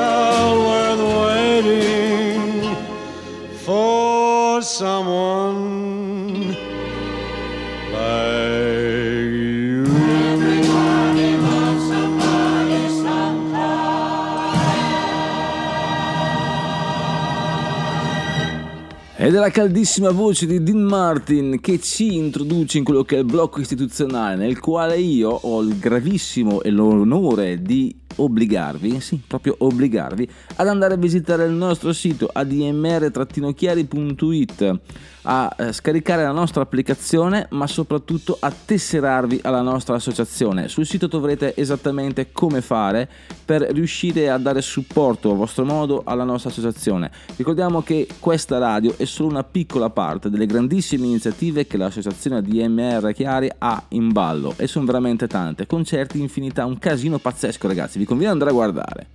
è 19.36 19.40
la 19.40 19.50
caldissima 19.50 20.10
voce 20.10 20.46
di 20.46 20.62
Dean 20.62 20.80
Martin 20.80 21.60
che 21.60 21.78
ci 21.78 22.16
introduce 22.16 22.78
in 22.78 22.84
quello 22.84 23.02
che 23.04 23.16
è 23.16 23.18
il 23.18 23.24
blocco 23.26 23.60
istituzionale 23.60 24.36
nel 24.36 24.58
quale 24.58 24.96
io 24.98 25.28
ho 25.28 25.60
il 25.60 25.78
gravissimo 25.78 26.62
e 26.62 26.70
l'onore 26.70 27.60
di 27.60 27.94
obbligarvi, 28.16 29.00
sì, 29.00 29.22
proprio 29.26 29.54
obbligarvi, 29.58 30.28
ad 30.56 30.68
andare 30.68 30.94
a 30.94 30.96
visitare 30.96 31.44
il 31.44 31.52
nostro 31.52 31.92
sito 31.92 32.30
admr-chiari.it, 32.32 34.80
a 35.22 35.54
eh, 35.58 35.72
scaricare 35.72 36.22
la 36.22 36.32
nostra 36.32 36.62
applicazione, 36.62 37.46
ma 37.50 37.66
soprattutto 37.66 38.36
a 38.40 38.52
tesserarvi 38.52 39.40
alla 39.42 39.60
nostra 39.60 39.96
associazione. 39.96 40.68
Sul 40.68 40.86
sito 40.86 41.08
troverete 41.08 41.54
esattamente 41.56 42.30
come 42.32 42.60
fare 42.60 43.08
per 43.44 43.62
riuscire 43.62 44.30
a 44.30 44.38
dare 44.38 44.62
supporto 44.62 45.30
a 45.30 45.34
vostro 45.34 45.64
modo 45.64 46.02
alla 46.04 46.24
nostra 46.24 46.50
associazione. 46.50 47.10
Ricordiamo 47.36 47.82
che 47.82 48.08
questa 48.20 48.58
radio 48.58 48.94
è 48.96 49.04
solo 49.04 49.28
una 49.28 49.44
piccola 49.44 49.90
parte 49.90 50.30
delle 50.30 50.46
grandissime 50.46 51.06
iniziative 51.06 51.66
che 51.66 51.76
l'associazione 51.76 52.42
DMR 52.42 53.12
Chiari 53.12 53.50
ha 53.58 53.82
in 53.88 54.12
ballo 54.12 54.54
e 54.56 54.66
sono 54.66 54.86
veramente 54.86 55.26
tante, 55.26 55.66
concerti, 55.66 56.20
infinità, 56.20 56.64
un 56.64 56.78
casino 56.78 57.18
pazzesco 57.18 57.66
ragazzi, 57.66 57.98
vi 57.98 58.05
conviene 58.06 58.32
andare 58.32 58.50
a 58.50 58.54
guardare. 58.54 59.06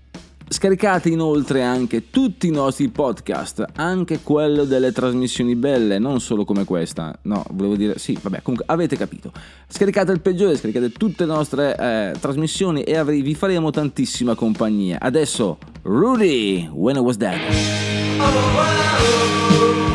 Scaricate 0.51 1.07
inoltre 1.07 1.63
anche 1.63 2.09
tutti 2.09 2.47
i 2.47 2.51
nostri 2.51 2.89
podcast, 2.89 3.65
anche 3.75 4.19
quello 4.21 4.65
delle 4.65 4.91
trasmissioni 4.91 5.55
belle, 5.55 5.97
non 5.97 6.19
solo 6.19 6.43
come 6.43 6.65
questa. 6.65 7.17
No, 7.21 7.45
volevo 7.51 7.77
dire, 7.77 7.97
sì, 7.97 8.17
vabbè, 8.21 8.41
comunque 8.41 8.67
avete 8.67 8.97
capito. 8.97 9.31
Scaricate 9.69 10.11
il 10.11 10.19
peggiore, 10.19 10.57
scaricate 10.57 10.91
tutte 10.91 11.25
le 11.25 11.31
nostre 11.31 11.77
eh, 11.77 12.19
trasmissioni 12.19 12.83
e 12.83 12.97
avrei- 12.97 13.21
vi 13.21 13.33
faremo 13.33 13.71
tantissima 13.71 14.35
compagnia. 14.35 14.97
Adesso, 14.99 15.57
Rudy, 15.83 16.69
when 16.69 16.97
I 16.97 16.99
was 16.99 17.15
dead. 17.15 17.39
Searching 18.21 19.57
through 19.57 19.90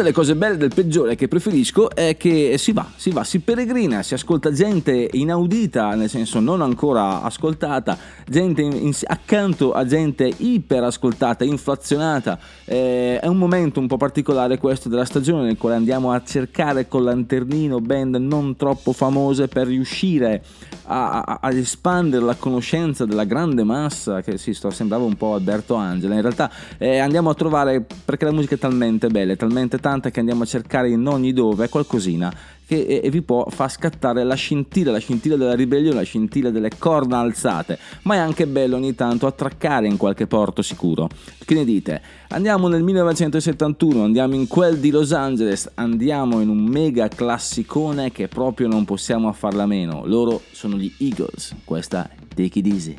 delle 0.00 0.12
cose 0.12 0.34
belle 0.34 0.56
del 0.56 0.72
peggiore 0.74 1.14
che 1.14 1.28
preferisco 1.28 1.90
è 1.90 2.16
che 2.16 2.56
si 2.58 2.72
va, 2.72 2.90
si 2.96 3.10
va, 3.10 3.22
si 3.22 3.40
peregrina, 3.40 4.02
si 4.02 4.14
ascolta 4.14 4.50
gente 4.50 5.08
inaudita, 5.12 5.94
nel 5.94 6.08
senso 6.08 6.40
non 6.40 6.62
ancora 6.62 7.22
ascoltata, 7.22 7.98
gente 8.26 8.62
in- 8.62 8.94
accanto 9.04 9.72
a 9.72 9.84
gente 9.84 10.32
iperascoltata, 10.34 11.44
inflazionata. 11.44 12.38
Eh, 12.64 13.18
è 13.20 13.26
un 13.26 13.36
momento 13.36 13.78
un 13.78 13.86
po' 13.86 13.98
particolare 13.98 14.58
questo 14.58 14.88
della 14.88 15.04
stagione 15.04 15.44
nel 15.44 15.58
quale 15.58 15.76
andiamo 15.76 16.12
a 16.12 16.22
cercare 16.24 16.88
col 16.88 17.04
lanternino 17.04 17.80
band 17.80 18.16
non 18.16 18.56
troppo 18.56 18.92
famose 18.92 19.48
per 19.48 19.66
riuscire 19.66 20.42
a, 20.84 21.20
a- 21.20 21.38
ad 21.42 21.56
espandere 21.56 22.24
la 22.24 22.36
conoscenza 22.36 23.04
della 23.04 23.24
grande 23.24 23.64
massa, 23.64 24.22
che 24.22 24.38
sì, 24.38 24.54
sto, 24.54 24.70
sembrava 24.70 25.04
un 25.04 25.16
po' 25.16 25.34
Alberto 25.34 25.74
Angela, 25.74 26.14
in 26.14 26.22
realtà 26.22 26.50
eh, 26.78 26.98
andiamo 26.98 27.28
a 27.28 27.34
trovare, 27.34 27.84
perché 28.04 28.24
la 28.24 28.32
musica 28.32 28.54
è 28.54 28.58
talmente 28.58 29.08
bella, 29.08 29.32
è 29.32 29.36
talmente 29.36 29.76
tanta 29.76 29.88
che 29.98 30.20
andiamo 30.20 30.44
a 30.44 30.46
cercare 30.46 30.90
in 30.90 31.06
ogni 31.06 31.32
dove 31.32 31.68
qualcosina 31.68 32.32
che 32.70 33.00
eh, 33.02 33.10
vi 33.10 33.22
può 33.22 33.46
far 33.48 33.68
scattare 33.68 34.22
la 34.22 34.36
scintilla, 34.36 34.92
la 34.92 34.98
scintilla 34.98 35.34
della 35.34 35.56
ribellione, 35.56 35.96
la 35.96 36.02
scintilla 36.02 36.50
delle 36.50 36.70
corna 36.78 37.18
alzate, 37.18 37.76
ma 38.02 38.14
è 38.14 38.18
anche 38.18 38.46
bello 38.46 38.76
ogni 38.76 38.94
tanto 38.94 39.26
attraccare 39.26 39.88
in 39.88 39.96
qualche 39.96 40.28
porto 40.28 40.62
sicuro. 40.62 41.08
Che 41.44 41.54
ne 41.54 41.64
dite? 41.64 42.00
Andiamo 42.28 42.68
nel 42.68 42.84
1971, 42.84 44.04
andiamo 44.04 44.36
in 44.36 44.46
quel 44.46 44.78
di 44.78 44.90
Los 44.90 45.10
Angeles, 45.10 45.68
andiamo 45.74 46.40
in 46.40 46.48
un 46.48 46.62
mega 46.62 47.08
classicone 47.08 48.12
che 48.12 48.28
proprio 48.28 48.68
non 48.68 48.84
possiamo 48.84 49.32
farla 49.32 49.66
meno. 49.66 50.02
Loro 50.06 50.40
sono 50.52 50.76
gli 50.76 50.92
Eagles, 50.98 51.56
questa 51.64 52.08
è 52.08 52.16
Take 52.32 52.60
It 52.60 52.66
Easy. 52.66 52.96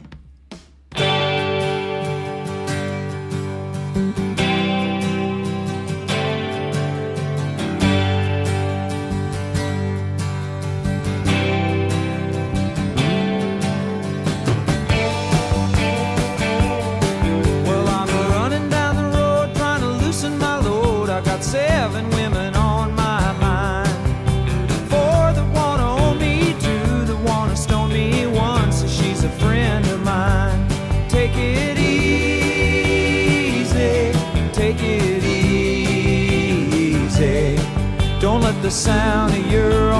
The 38.71 38.77
sound 38.77 39.33
of 39.33 39.51
your 39.51 39.90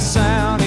the 0.00 0.06
sound 0.06 0.59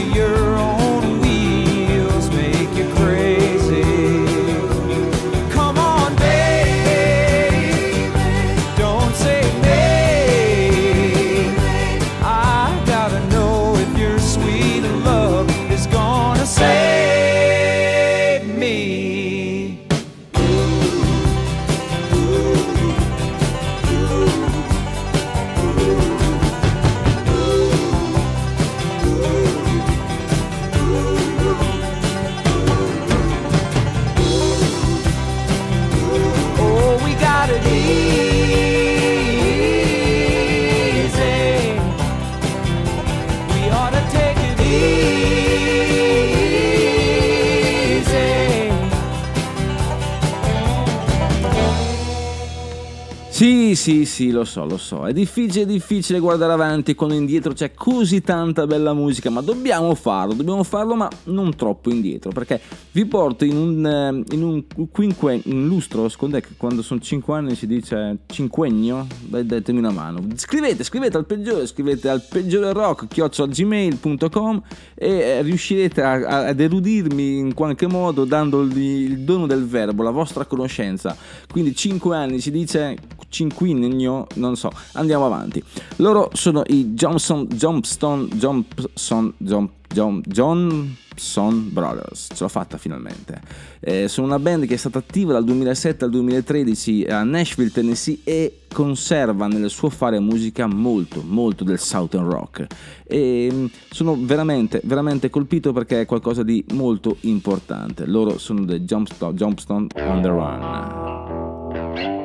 Sì, 54.23 54.29
sì, 54.29 54.31
sì, 54.31 54.32
lo 54.43 54.45
so, 54.45 54.65
lo 54.65 54.77
so. 54.77 55.05
È 55.07 55.13
difficile, 55.13 55.65
difficile 55.65 56.19
guardare 56.19 56.53
avanti 56.53 56.95
quando 56.95 57.15
indietro 57.15 57.53
c'è 57.53 57.73
così 57.73 58.21
tanta 58.21 58.67
bella 58.67 58.93
musica, 58.93 59.29
ma 59.29 59.41
dobbiamo 59.41 59.95
farlo, 59.95 60.33
dobbiamo 60.33 60.63
farlo, 60.63 60.95
ma 60.95 61.09
non 61.25 61.55
troppo 61.55 61.89
indietro, 61.89 62.31
perché 62.31 62.59
vi 62.91 63.05
porto 63.05 63.45
in 63.45 63.55
un, 63.55 63.85
eh, 63.85 64.35
in 64.35 64.43
un 64.43 64.63
quinque, 64.91 65.41
un 65.45 65.65
lustro, 65.65 66.07
secondo 66.09 66.35
me 66.35 66.43
quando 66.57 66.81
sono 66.81 66.99
5 66.99 67.35
anni 67.35 67.55
si 67.55 67.67
dice 67.67 68.19
cinquennio, 68.27 69.07
dai, 69.21 69.45
datemi 69.45 69.79
una 69.79 69.91
mano. 69.91 70.21
Scrivete, 70.35 70.83
scrivete 70.83 71.17
al 71.17 71.25
peggiore, 71.25 71.65
scrivete 71.65 72.09
al 72.09 72.21
peggiore 72.21 72.73
rock, 72.73 73.07
gmail.com 73.07 74.61
e 74.95 75.09
eh, 75.09 75.41
riuscirete 75.41 76.01
a- 76.01 76.47
ad 76.47 76.59
erudirmi 76.59 77.37
in 77.37 77.53
qualche 77.53 77.87
modo 77.87 78.25
dandogli 78.25 79.09
il 79.09 79.19
dono 79.19 79.47
del 79.47 79.65
verbo, 79.65 80.03
la 80.03 80.11
vostra 80.11 80.45
conoscenza. 80.45 81.15
Quindi 81.49 81.73
5 81.73 82.15
anni 82.15 82.39
si 82.39 82.51
dice 82.51 82.97
cinquennio, 83.33 84.27
non 84.35 84.55
so. 84.55 84.71
Andiamo 84.93 85.25
avanti. 85.25 85.63
Loro 85.97 86.29
sono 86.33 86.63
i 86.67 86.93
Johnson 86.93 87.47
Johnstone 87.47 88.27
Johnson 88.29 89.33
John 89.37 89.69
John 89.87 90.21
John 90.25 90.95
Son 91.15 91.69
Brothers, 91.71 92.29
ce 92.33 92.43
l'ho 92.43 92.49
fatta 92.49 92.77
finalmente. 92.77 93.41
Eh, 93.79 94.07
sono 94.07 94.27
una 94.27 94.39
band 94.39 94.65
che 94.65 94.73
è 94.75 94.77
stata 94.77 94.99
attiva 94.99 95.33
dal 95.33 95.43
2007 95.43 96.05
al 96.05 96.11
2013 96.11 97.03
a 97.05 97.23
Nashville, 97.23 97.71
Tennessee 97.71 98.19
e 98.23 98.59
conserva 98.73 99.47
nel 99.47 99.69
suo 99.69 99.89
fare 99.89 100.19
musica 100.19 100.67
molto, 100.67 101.21
molto 101.23 101.63
del 101.63 101.79
Southern 101.79 102.27
Rock. 102.29 102.67
E 103.03 103.49
mm, 103.51 103.65
sono 103.89 104.17
veramente, 104.19 104.81
veramente 104.83 105.29
colpito 105.29 105.71
perché 105.73 106.01
è 106.01 106.05
qualcosa 106.05 106.43
di 106.43 106.63
molto 106.73 107.17
importante. 107.21 108.05
Loro 108.05 108.37
sono 108.37 108.65
The 108.65 108.81
Jumpstone, 108.81 109.33
Jumpstone 109.33 109.87
on 109.95 110.21
the 110.21 110.27
Run. 110.27 112.22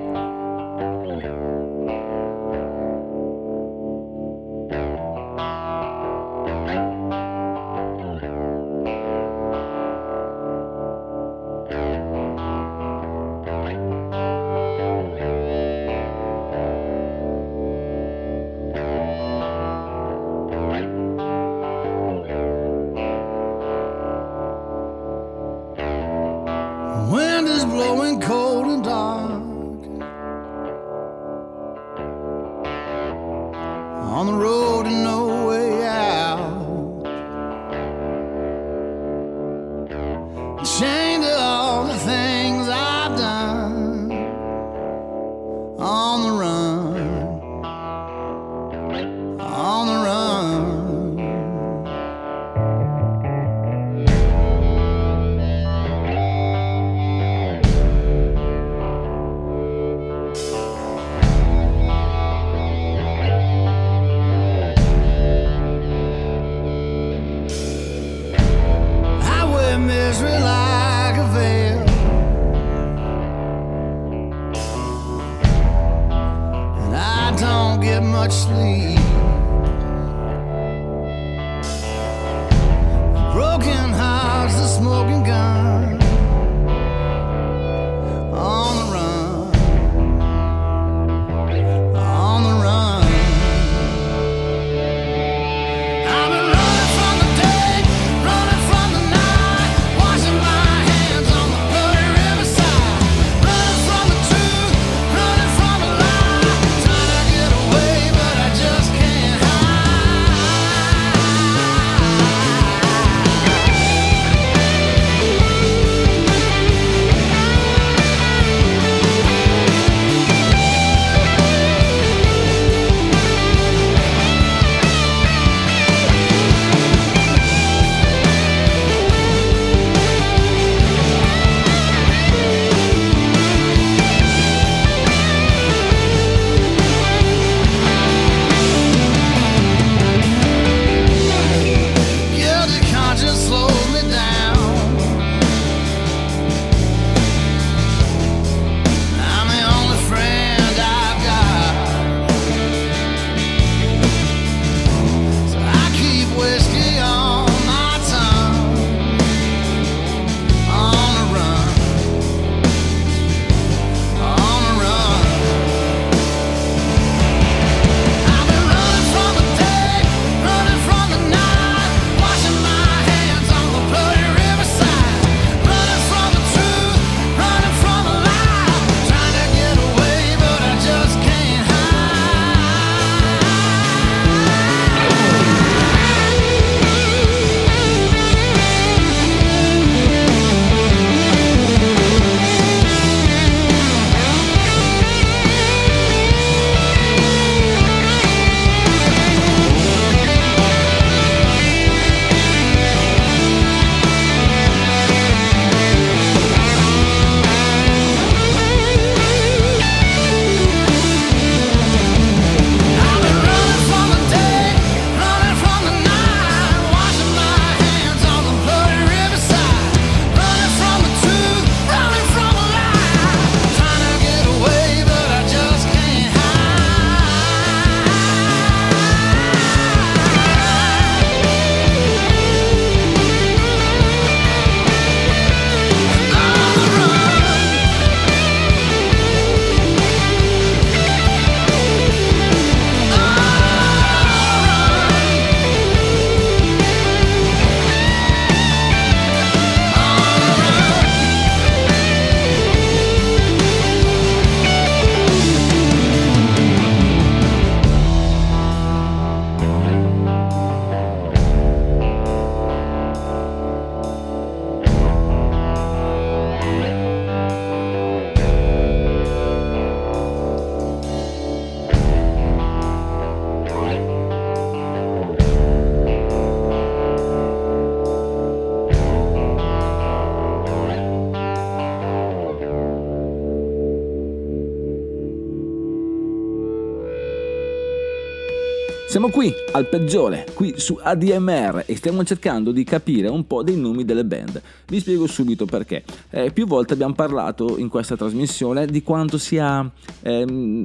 Al 289.79 289.89
peggiore, 289.89 290.47
qui 290.55 290.75
su 290.77 290.99
ADMR 291.01 291.85
e 291.87 291.97
stiamo 291.97 292.25
cercando 292.25 292.73
di 292.73 292.83
capire 292.83 293.29
un 293.29 293.47
po' 293.47 293.63
dei 293.63 293.77
nomi 293.77 294.05
delle 294.05 294.25
band. 294.25 294.61
Vi 294.87 294.99
spiego 294.99 295.27
subito 295.27 295.67
perché. 295.67 296.03
Eh, 296.31 296.51
più 296.51 296.67
volte 296.67 296.95
abbiamo 296.95 297.15
parlato 297.15 297.79
in 297.79 297.89
questa 297.89 298.17
trasmissione 298.17 298.87
di 298.87 299.03
quanto 299.03 299.39
sia 299.39 299.89
ehm, 300.23 300.85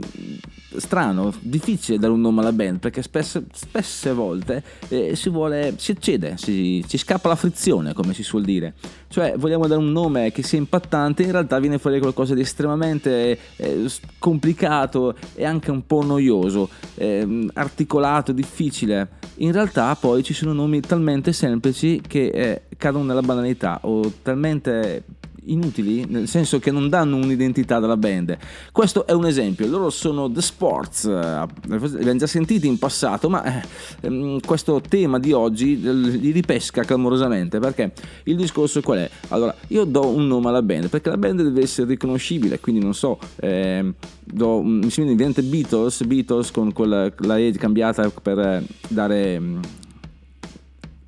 strano, 0.78 1.34
difficile 1.39 1.97
dare 1.97 2.13
un 2.13 2.21
nome 2.21 2.41
alla 2.41 2.51
band 2.51 2.80
perché 2.80 3.01
spesse, 3.01 3.45
spesse 3.51 4.13
volte 4.13 4.63
eh, 4.89 5.15
si 5.15 5.30
vuole, 5.30 5.76
si 5.78 5.91
eccede, 5.91 6.36
si, 6.38 6.84
ci 6.88 6.97
scappa 6.97 7.30
la 7.30 7.36
frizione 7.36 7.93
come 7.93 8.13
si 8.13 8.24
suol 8.24 8.43
dire. 8.43 8.74
Cioè 9.07 9.36
vogliamo 9.38 9.67
dare 9.67 9.80
un 9.80 9.91
nome 9.91 10.32
che 10.32 10.43
sia 10.43 10.57
impattante, 10.57 11.24
in 11.24 11.32
realtà 11.32 11.59
viene 11.59 11.78
fuori 11.78 11.99
qualcosa 11.99 12.34
di 12.34 12.41
estremamente 12.41 13.38
eh, 13.57 13.86
complicato 14.17 15.15
e 15.36 15.45
anche 15.45 15.71
un 15.71 15.86
po' 15.86 16.03
noioso, 16.03 16.69
ehm, 16.95 17.51
articolato, 17.53 18.32
difficile. 18.32 19.21
In 19.38 19.51
realtà 19.51 19.95
poi 19.95 20.24
ci 20.24 20.34
sono 20.34 20.53
nomi 20.53 20.80
talmente 20.80 21.34
semplici 21.34 22.01
che 22.05 22.28
eh, 22.28 22.61
cadono 22.78 23.03
nella 23.05 23.21
banalità 23.21 23.80
o 23.84 24.11
talmente 24.21 25.03
inutili, 25.45 26.05
nel 26.07 26.27
senso 26.27 26.59
che 26.59 26.71
non 26.71 26.89
danno 26.89 27.15
un'identità 27.15 27.79
della 27.79 27.97
band. 27.97 28.37
Questo 28.71 29.05
è 29.05 29.11
un 29.11 29.25
esempio, 29.25 29.67
loro 29.67 29.89
sono 29.89 30.31
The 30.31 30.41
Sports, 30.41 31.05
eh, 31.05 31.45
li 31.67 31.75
abbiamo 31.75 32.17
già 32.17 32.27
sentiti 32.27 32.67
in 32.67 32.77
passato, 32.77 33.29
ma 33.29 33.43
eh, 33.43 33.63
ehm, 34.01 34.39
questo 34.41 34.81
tema 34.81 35.19
di 35.19 35.31
oggi 35.31 35.81
eh, 35.83 35.93
li 35.93 36.31
ripesca 36.31 36.83
clamorosamente, 36.83 37.59
perché 37.59 37.93
il 38.25 38.35
discorso 38.35 38.81
qual 38.81 38.99
è? 38.99 39.09
Allora, 39.29 39.55
io 39.67 39.83
do 39.85 40.07
un 40.07 40.27
nome 40.27 40.49
alla 40.49 40.61
band, 40.61 40.89
perché 40.89 41.09
la 41.09 41.17
band 41.17 41.41
deve 41.41 41.61
essere 41.61 41.87
riconoscibile, 41.87 42.59
quindi 42.59 42.81
non 42.81 42.93
so, 42.93 43.17
ehm, 43.37 43.93
do, 44.23 44.61
mi 44.61 44.87
viene 44.87 45.11
in 45.11 45.17
mente 45.17 45.41
Beatles, 45.41 46.03
Beatles 46.03 46.51
con 46.51 46.71
quella, 46.73 47.11
la 47.17 47.37
E 47.37 47.51
cambiata 47.53 48.09
per 48.09 48.39
eh, 48.39 48.63
dare... 48.87 49.41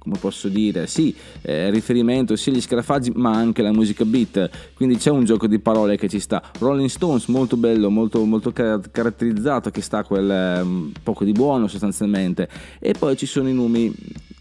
come 0.06 0.20
posso 0.20 0.50
dire, 0.50 0.86
sì, 0.86 1.14
eh, 1.42 1.72
riferimento 1.72 2.36
sia 2.36 2.52
agli 2.52 2.62
scarafaggi 2.62 3.12
ma 3.16 3.32
anche 3.32 3.62
alla 3.62 3.74
musica 3.74 4.06
beat, 4.06 4.50
quindi 4.76 4.98
c'è 4.98 5.10
un 5.10 5.26
gioco 5.26 5.48
di 5.48 5.58
parole 5.58 5.98
che 5.98 6.08
ci 6.08 6.20
sta. 6.20 6.44
Rolling 6.60 6.90
Stones 6.90 7.26
molto 7.26 7.58
bello, 7.58 7.90
molto, 7.90 8.24
molto 8.24 8.52
car- 8.52 8.92
caratterizzato, 8.92 9.72
che 9.72 9.82
sta 9.82 10.04
quel 10.04 10.30
ehm, 10.30 10.92
poco 11.02 11.26
di 11.26 11.32
buono 11.32 11.68
sostanzialmente, 11.68 12.48
e 12.80 12.94
poi 12.94 13.18
ci 13.18 13.26
sono 13.26 13.50
i 13.50 13.54
nomi 13.54 13.92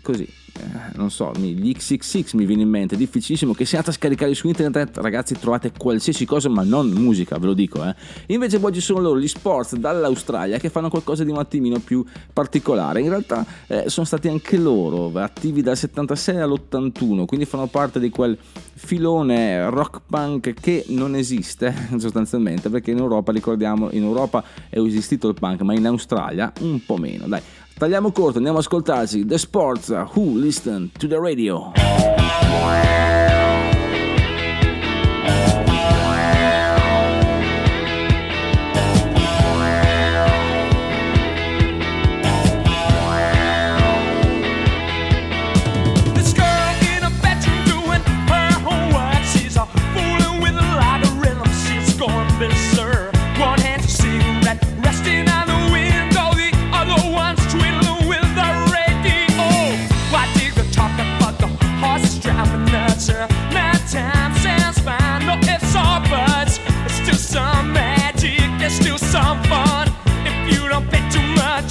così. 0.03 0.29
Eh, 0.61 0.97
Non 0.97 1.11
so, 1.11 1.33
gli 1.37 1.73
XXX 1.73 2.35
mi 2.35 2.45
viene 2.45 2.63
in 2.63 2.69
mente, 2.69 2.97
difficilissimo 2.97 3.53
che 3.53 3.65
siate 3.65 3.91
a 3.91 3.93
scaricare 3.93 4.35
su 4.35 4.47
internet, 4.47 4.99
ragazzi 4.99 5.35
trovate 5.35 5.73
qualsiasi 5.77 6.25
cosa 6.25 6.49
ma 6.49 6.63
non 6.63 6.91
musica, 6.91 7.39
ve 7.39 7.47
lo 7.47 7.55
dico. 7.55 7.85
Eh. 7.85 7.95
Invece 8.27 8.59
poi 8.59 8.73
ci 8.73 8.81
sono 8.81 9.01
loro 9.01 9.19
gli 9.19 9.29
sports 9.29 9.77
dall'Australia 9.77 10.59
che 10.59 10.71
fanno 10.71 10.89
qualcosa 10.89 11.25
di 11.25 11.31
un 11.31 11.39
attimino 11.39 11.79
più 11.79 12.05
particolare. 12.33 13.01
In 13.01 13.09
realtà 13.09 13.45
eh, 13.67 13.85
sono 13.89 14.07
stati 14.07 14.29
anche 14.29 14.57
loro 14.57 15.11
attivi 15.21 15.63
dal 15.63 15.77
76 15.77 16.37
all'81, 16.37 17.25
quindi 17.25 17.47
fanno 17.47 17.67
parte 17.67 17.99
di 17.99 18.11
quel 18.11 18.37
filone 18.77 19.71
rock 19.71 20.01
punk 20.07 20.53
che 20.55 20.85
non 20.89 21.15
esiste 21.15 21.75
sostanzialmente 21.97 22.69
perché 22.69 22.91
in 22.91 22.99
Europa, 22.99 23.33
ricordiamo, 23.33 23.91
in 23.91 24.03
Europa 24.03 24.45
è 24.69 24.79
esistito 24.79 25.29
il 25.29 25.35
punk 25.35 25.63
ma 25.63 25.75
in 25.75 25.87
Australia 25.87 26.53
un 26.61 26.85
po' 26.85 26.97
meno. 26.97 27.27
Dai, 27.27 27.41
tagliamo 27.77 28.13
corto, 28.13 28.39
andiamo 28.39 28.59
ad 28.59 28.65
ascoltarci 28.65 29.25
The 29.27 29.39
Sports, 29.39 29.89
Who 30.15 30.37
Listen 30.39 30.91
to 30.99 31.07
the 31.07 31.19
Radio. 31.19 31.73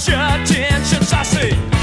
your 0.08 0.18
attention, 0.18 1.02
I 1.12 1.22
see. 1.22 1.73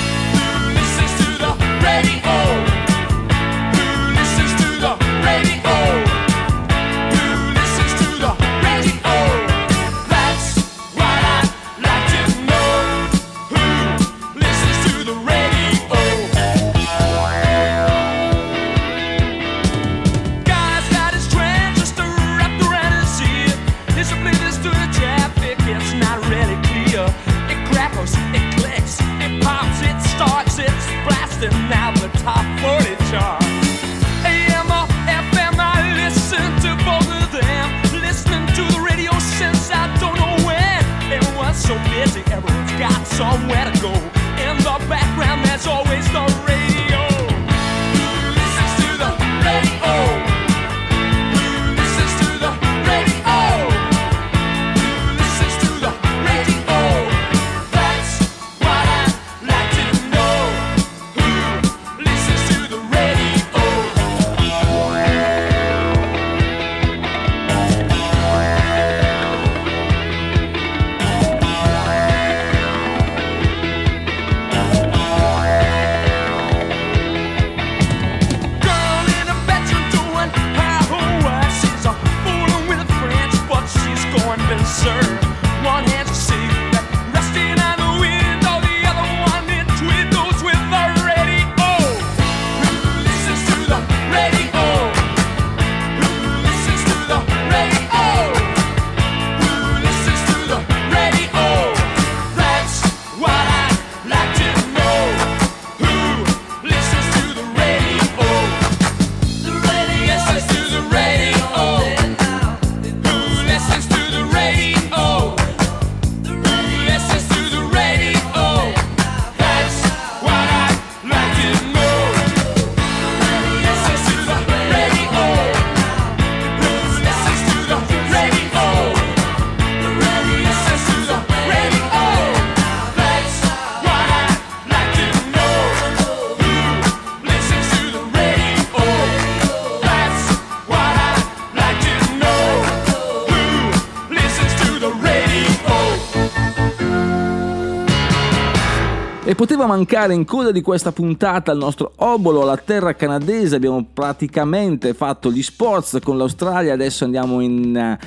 Poteva 149.42 149.66
mancare 149.66 150.14
in 150.14 150.24
coda 150.24 150.52
di 150.52 150.62
questa 150.62 150.92
puntata 150.92 151.52
il 151.52 151.58
nostro 151.58 151.94
obolo 151.96 152.44
alla 152.44 152.58
terra 152.58 152.94
canadese, 152.94 153.56
abbiamo 153.56 153.84
praticamente 153.92 154.94
fatto 154.94 155.32
gli 155.32 155.42
sports 155.42 155.98
con 156.04 156.16
l'Australia, 156.16 156.74
adesso 156.74 157.06
andiamo 157.06 157.40
in, 157.40 157.76
eh, 157.76 157.98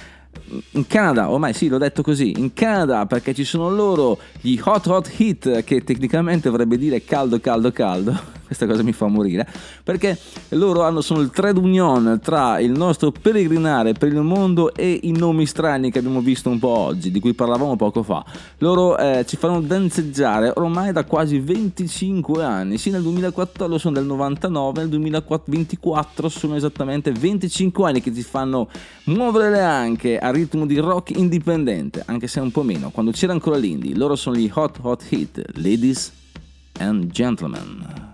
in 0.70 0.87
Canada, 0.87 1.28
ormai 1.28 1.53
sì 1.53 1.66
l'ho 1.66 1.78
detto 1.78 2.05
così, 2.05 2.35
in 2.39 2.53
Canada 2.55 3.07
perché 3.07 3.35
ci 3.35 3.43
sono 3.43 3.68
loro 3.68 4.16
gli 4.41 4.57
Hot 4.62 4.87
Hot 4.87 5.12
Hit 5.16 5.64
che 5.64 5.82
tecnicamente 5.82 6.49
vorrebbe 6.51 6.78
dire 6.78 7.03
caldo 7.03 7.41
caldo 7.41 7.72
caldo, 7.72 8.16
questa 8.45 8.66
cosa 8.66 8.82
mi 8.82 8.92
fa 8.92 9.07
morire, 9.07 9.47
perché 9.82 10.18
loro 10.51 10.82
hanno, 10.82 11.01
sono 11.01 11.20
il 11.20 11.30
trade 11.30 11.59
union 11.59 12.20
tra 12.22 12.61
il 12.61 12.72
nostro 12.72 13.11
peregrinare 13.11 13.92
per 13.92 14.09
il 14.09 14.20
mondo 14.20 14.74
e 14.74 15.01
i 15.03 15.12
nomi 15.12 15.47
strani 15.47 15.90
che 15.90 15.99
abbiamo 15.99 16.20
visto 16.20 16.51
un 16.51 16.59
po' 16.59 16.68
oggi, 16.68 17.11
di 17.11 17.20
cui 17.20 17.34
parlavamo 17.34 17.76
poco 17.76 18.03
fa. 18.03 18.24
Loro 18.59 18.97
eh, 18.97 19.24
ci 19.26 19.36
fanno 19.36 19.61
danzeggiare 19.61 20.53
ormai 20.55 20.92
da 20.92 21.05
quasi 21.05 21.38
25 21.38 22.42
anni, 22.42 22.78
sì 22.78 22.90
nel 22.90 23.03
2014 23.03 23.78
sono 23.78 23.95
del 23.95 24.05
99, 24.05 24.80
nel 24.80 24.88
2024 24.88 26.28
sono 26.28 26.57
esattamente 26.57 27.12
25 27.12 27.88
anni 27.88 28.01
che 28.01 28.11
ti 28.11 28.22
fanno 28.22 28.68
muovere 29.05 29.51
le 29.51 29.62
anche 29.62 30.18
a 30.18 30.30
ritmo 30.30 30.66
di 30.66 30.78
rock 30.78 31.11
indipendente, 31.16 32.03
anche 32.07 32.26
se 32.26 32.40
un 32.40 32.51
po' 32.51 32.62
meno, 32.62 32.90
quando 32.90 33.11
c'era 33.12 33.32
ancora 33.32 33.57
l'indie. 33.57 33.95
Loro 33.95 34.16
sono 34.16 34.36
gli 34.36 34.51
Hot 34.53 34.78
Hot 34.82 35.05
Hit, 35.11 35.42
Ladies 35.57 36.12
and 36.78 37.11
Gentlemen. 37.11 38.14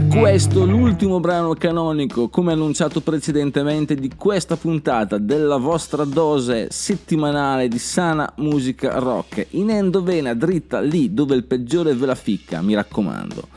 Era 0.00 0.18
questo 0.18 0.64
l'ultimo 0.64 1.20
brano 1.20 1.52
canonico, 1.52 2.30
come 2.30 2.52
annunciato 2.52 3.02
precedentemente, 3.02 3.94
di 3.94 4.10
questa 4.16 4.56
puntata 4.56 5.18
della 5.18 5.58
vostra 5.58 6.04
dose 6.04 6.68
settimanale 6.70 7.68
di 7.68 7.78
sana 7.78 8.32
musica 8.36 8.98
rock. 8.98 9.48
In 9.50 9.68
endovena, 9.68 10.32
dritta 10.32 10.80
lì 10.80 11.12
dove 11.12 11.34
il 11.34 11.44
peggiore 11.44 11.94
ve 11.94 12.06
la 12.06 12.14
ficca, 12.14 12.62
mi 12.62 12.72
raccomando. 12.72 13.48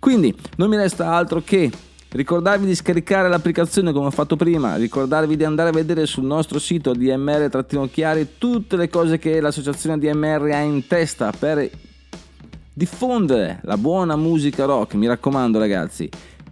Quindi 0.00 0.34
non 0.56 0.68
mi 0.68 0.76
resta 0.76 1.12
altro 1.12 1.40
che 1.44 1.70
ricordarvi 2.08 2.66
di 2.66 2.74
scaricare 2.74 3.28
l'applicazione 3.28 3.92
come 3.92 4.06
ho 4.06 4.10
fatto 4.10 4.34
prima, 4.34 4.74
ricordarvi 4.74 5.36
di 5.36 5.44
andare 5.44 5.68
a 5.68 5.72
vedere 5.72 6.06
sul 6.06 6.24
nostro 6.24 6.58
sito 6.58 6.94
DMR-Chiari 6.94 8.30
tutte 8.38 8.76
le 8.76 8.88
cose 8.88 9.18
che 9.18 9.40
l'associazione 9.40 9.98
DMR 9.98 10.50
ha 10.52 10.60
in 10.62 10.84
testa 10.88 11.30
per 11.30 11.70
diffondere 12.72 13.60
la 13.62 13.76
buona 13.76 14.16
musica 14.16 14.64
rock, 14.64 14.94
mi 14.94 15.06
raccomando 15.06 15.58
ragazzi. 15.58 16.08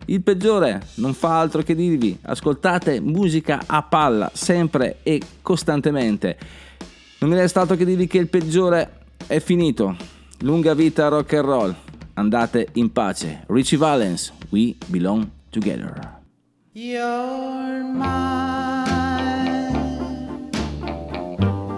Il 0.06 0.22
peggiore 0.22 0.82
non 0.96 1.14
fa 1.14 1.38
altro 1.38 1.62
che 1.62 1.74
dirvi, 1.74 2.18
ascoltate 2.22 3.00
musica 3.00 3.62
a 3.66 3.82
palla, 3.82 4.30
sempre 4.34 4.98
e 5.02 5.20
costantemente. 5.42 6.36
Non 7.18 7.30
mi 7.30 7.36
resta 7.36 7.60
altro 7.60 7.76
che 7.76 7.84
dirvi 7.84 8.06
che 8.06 8.18
il 8.18 8.28
peggiore 8.28 9.02
è 9.26 9.38
finito. 9.40 9.94
Lunga 10.40 10.74
vita 10.74 11.08
rock 11.08 11.34
and 11.34 11.44
roll. 11.44 11.74
Andate 12.14 12.68
in 12.72 12.90
pace. 12.90 13.44
Richie 13.46 13.78
Valens, 13.78 14.32
we 14.50 14.74
belong 14.86 15.28
together. 15.50 16.18
You're 16.72 17.82
mine. 17.84 19.20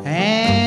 And 0.05 0.62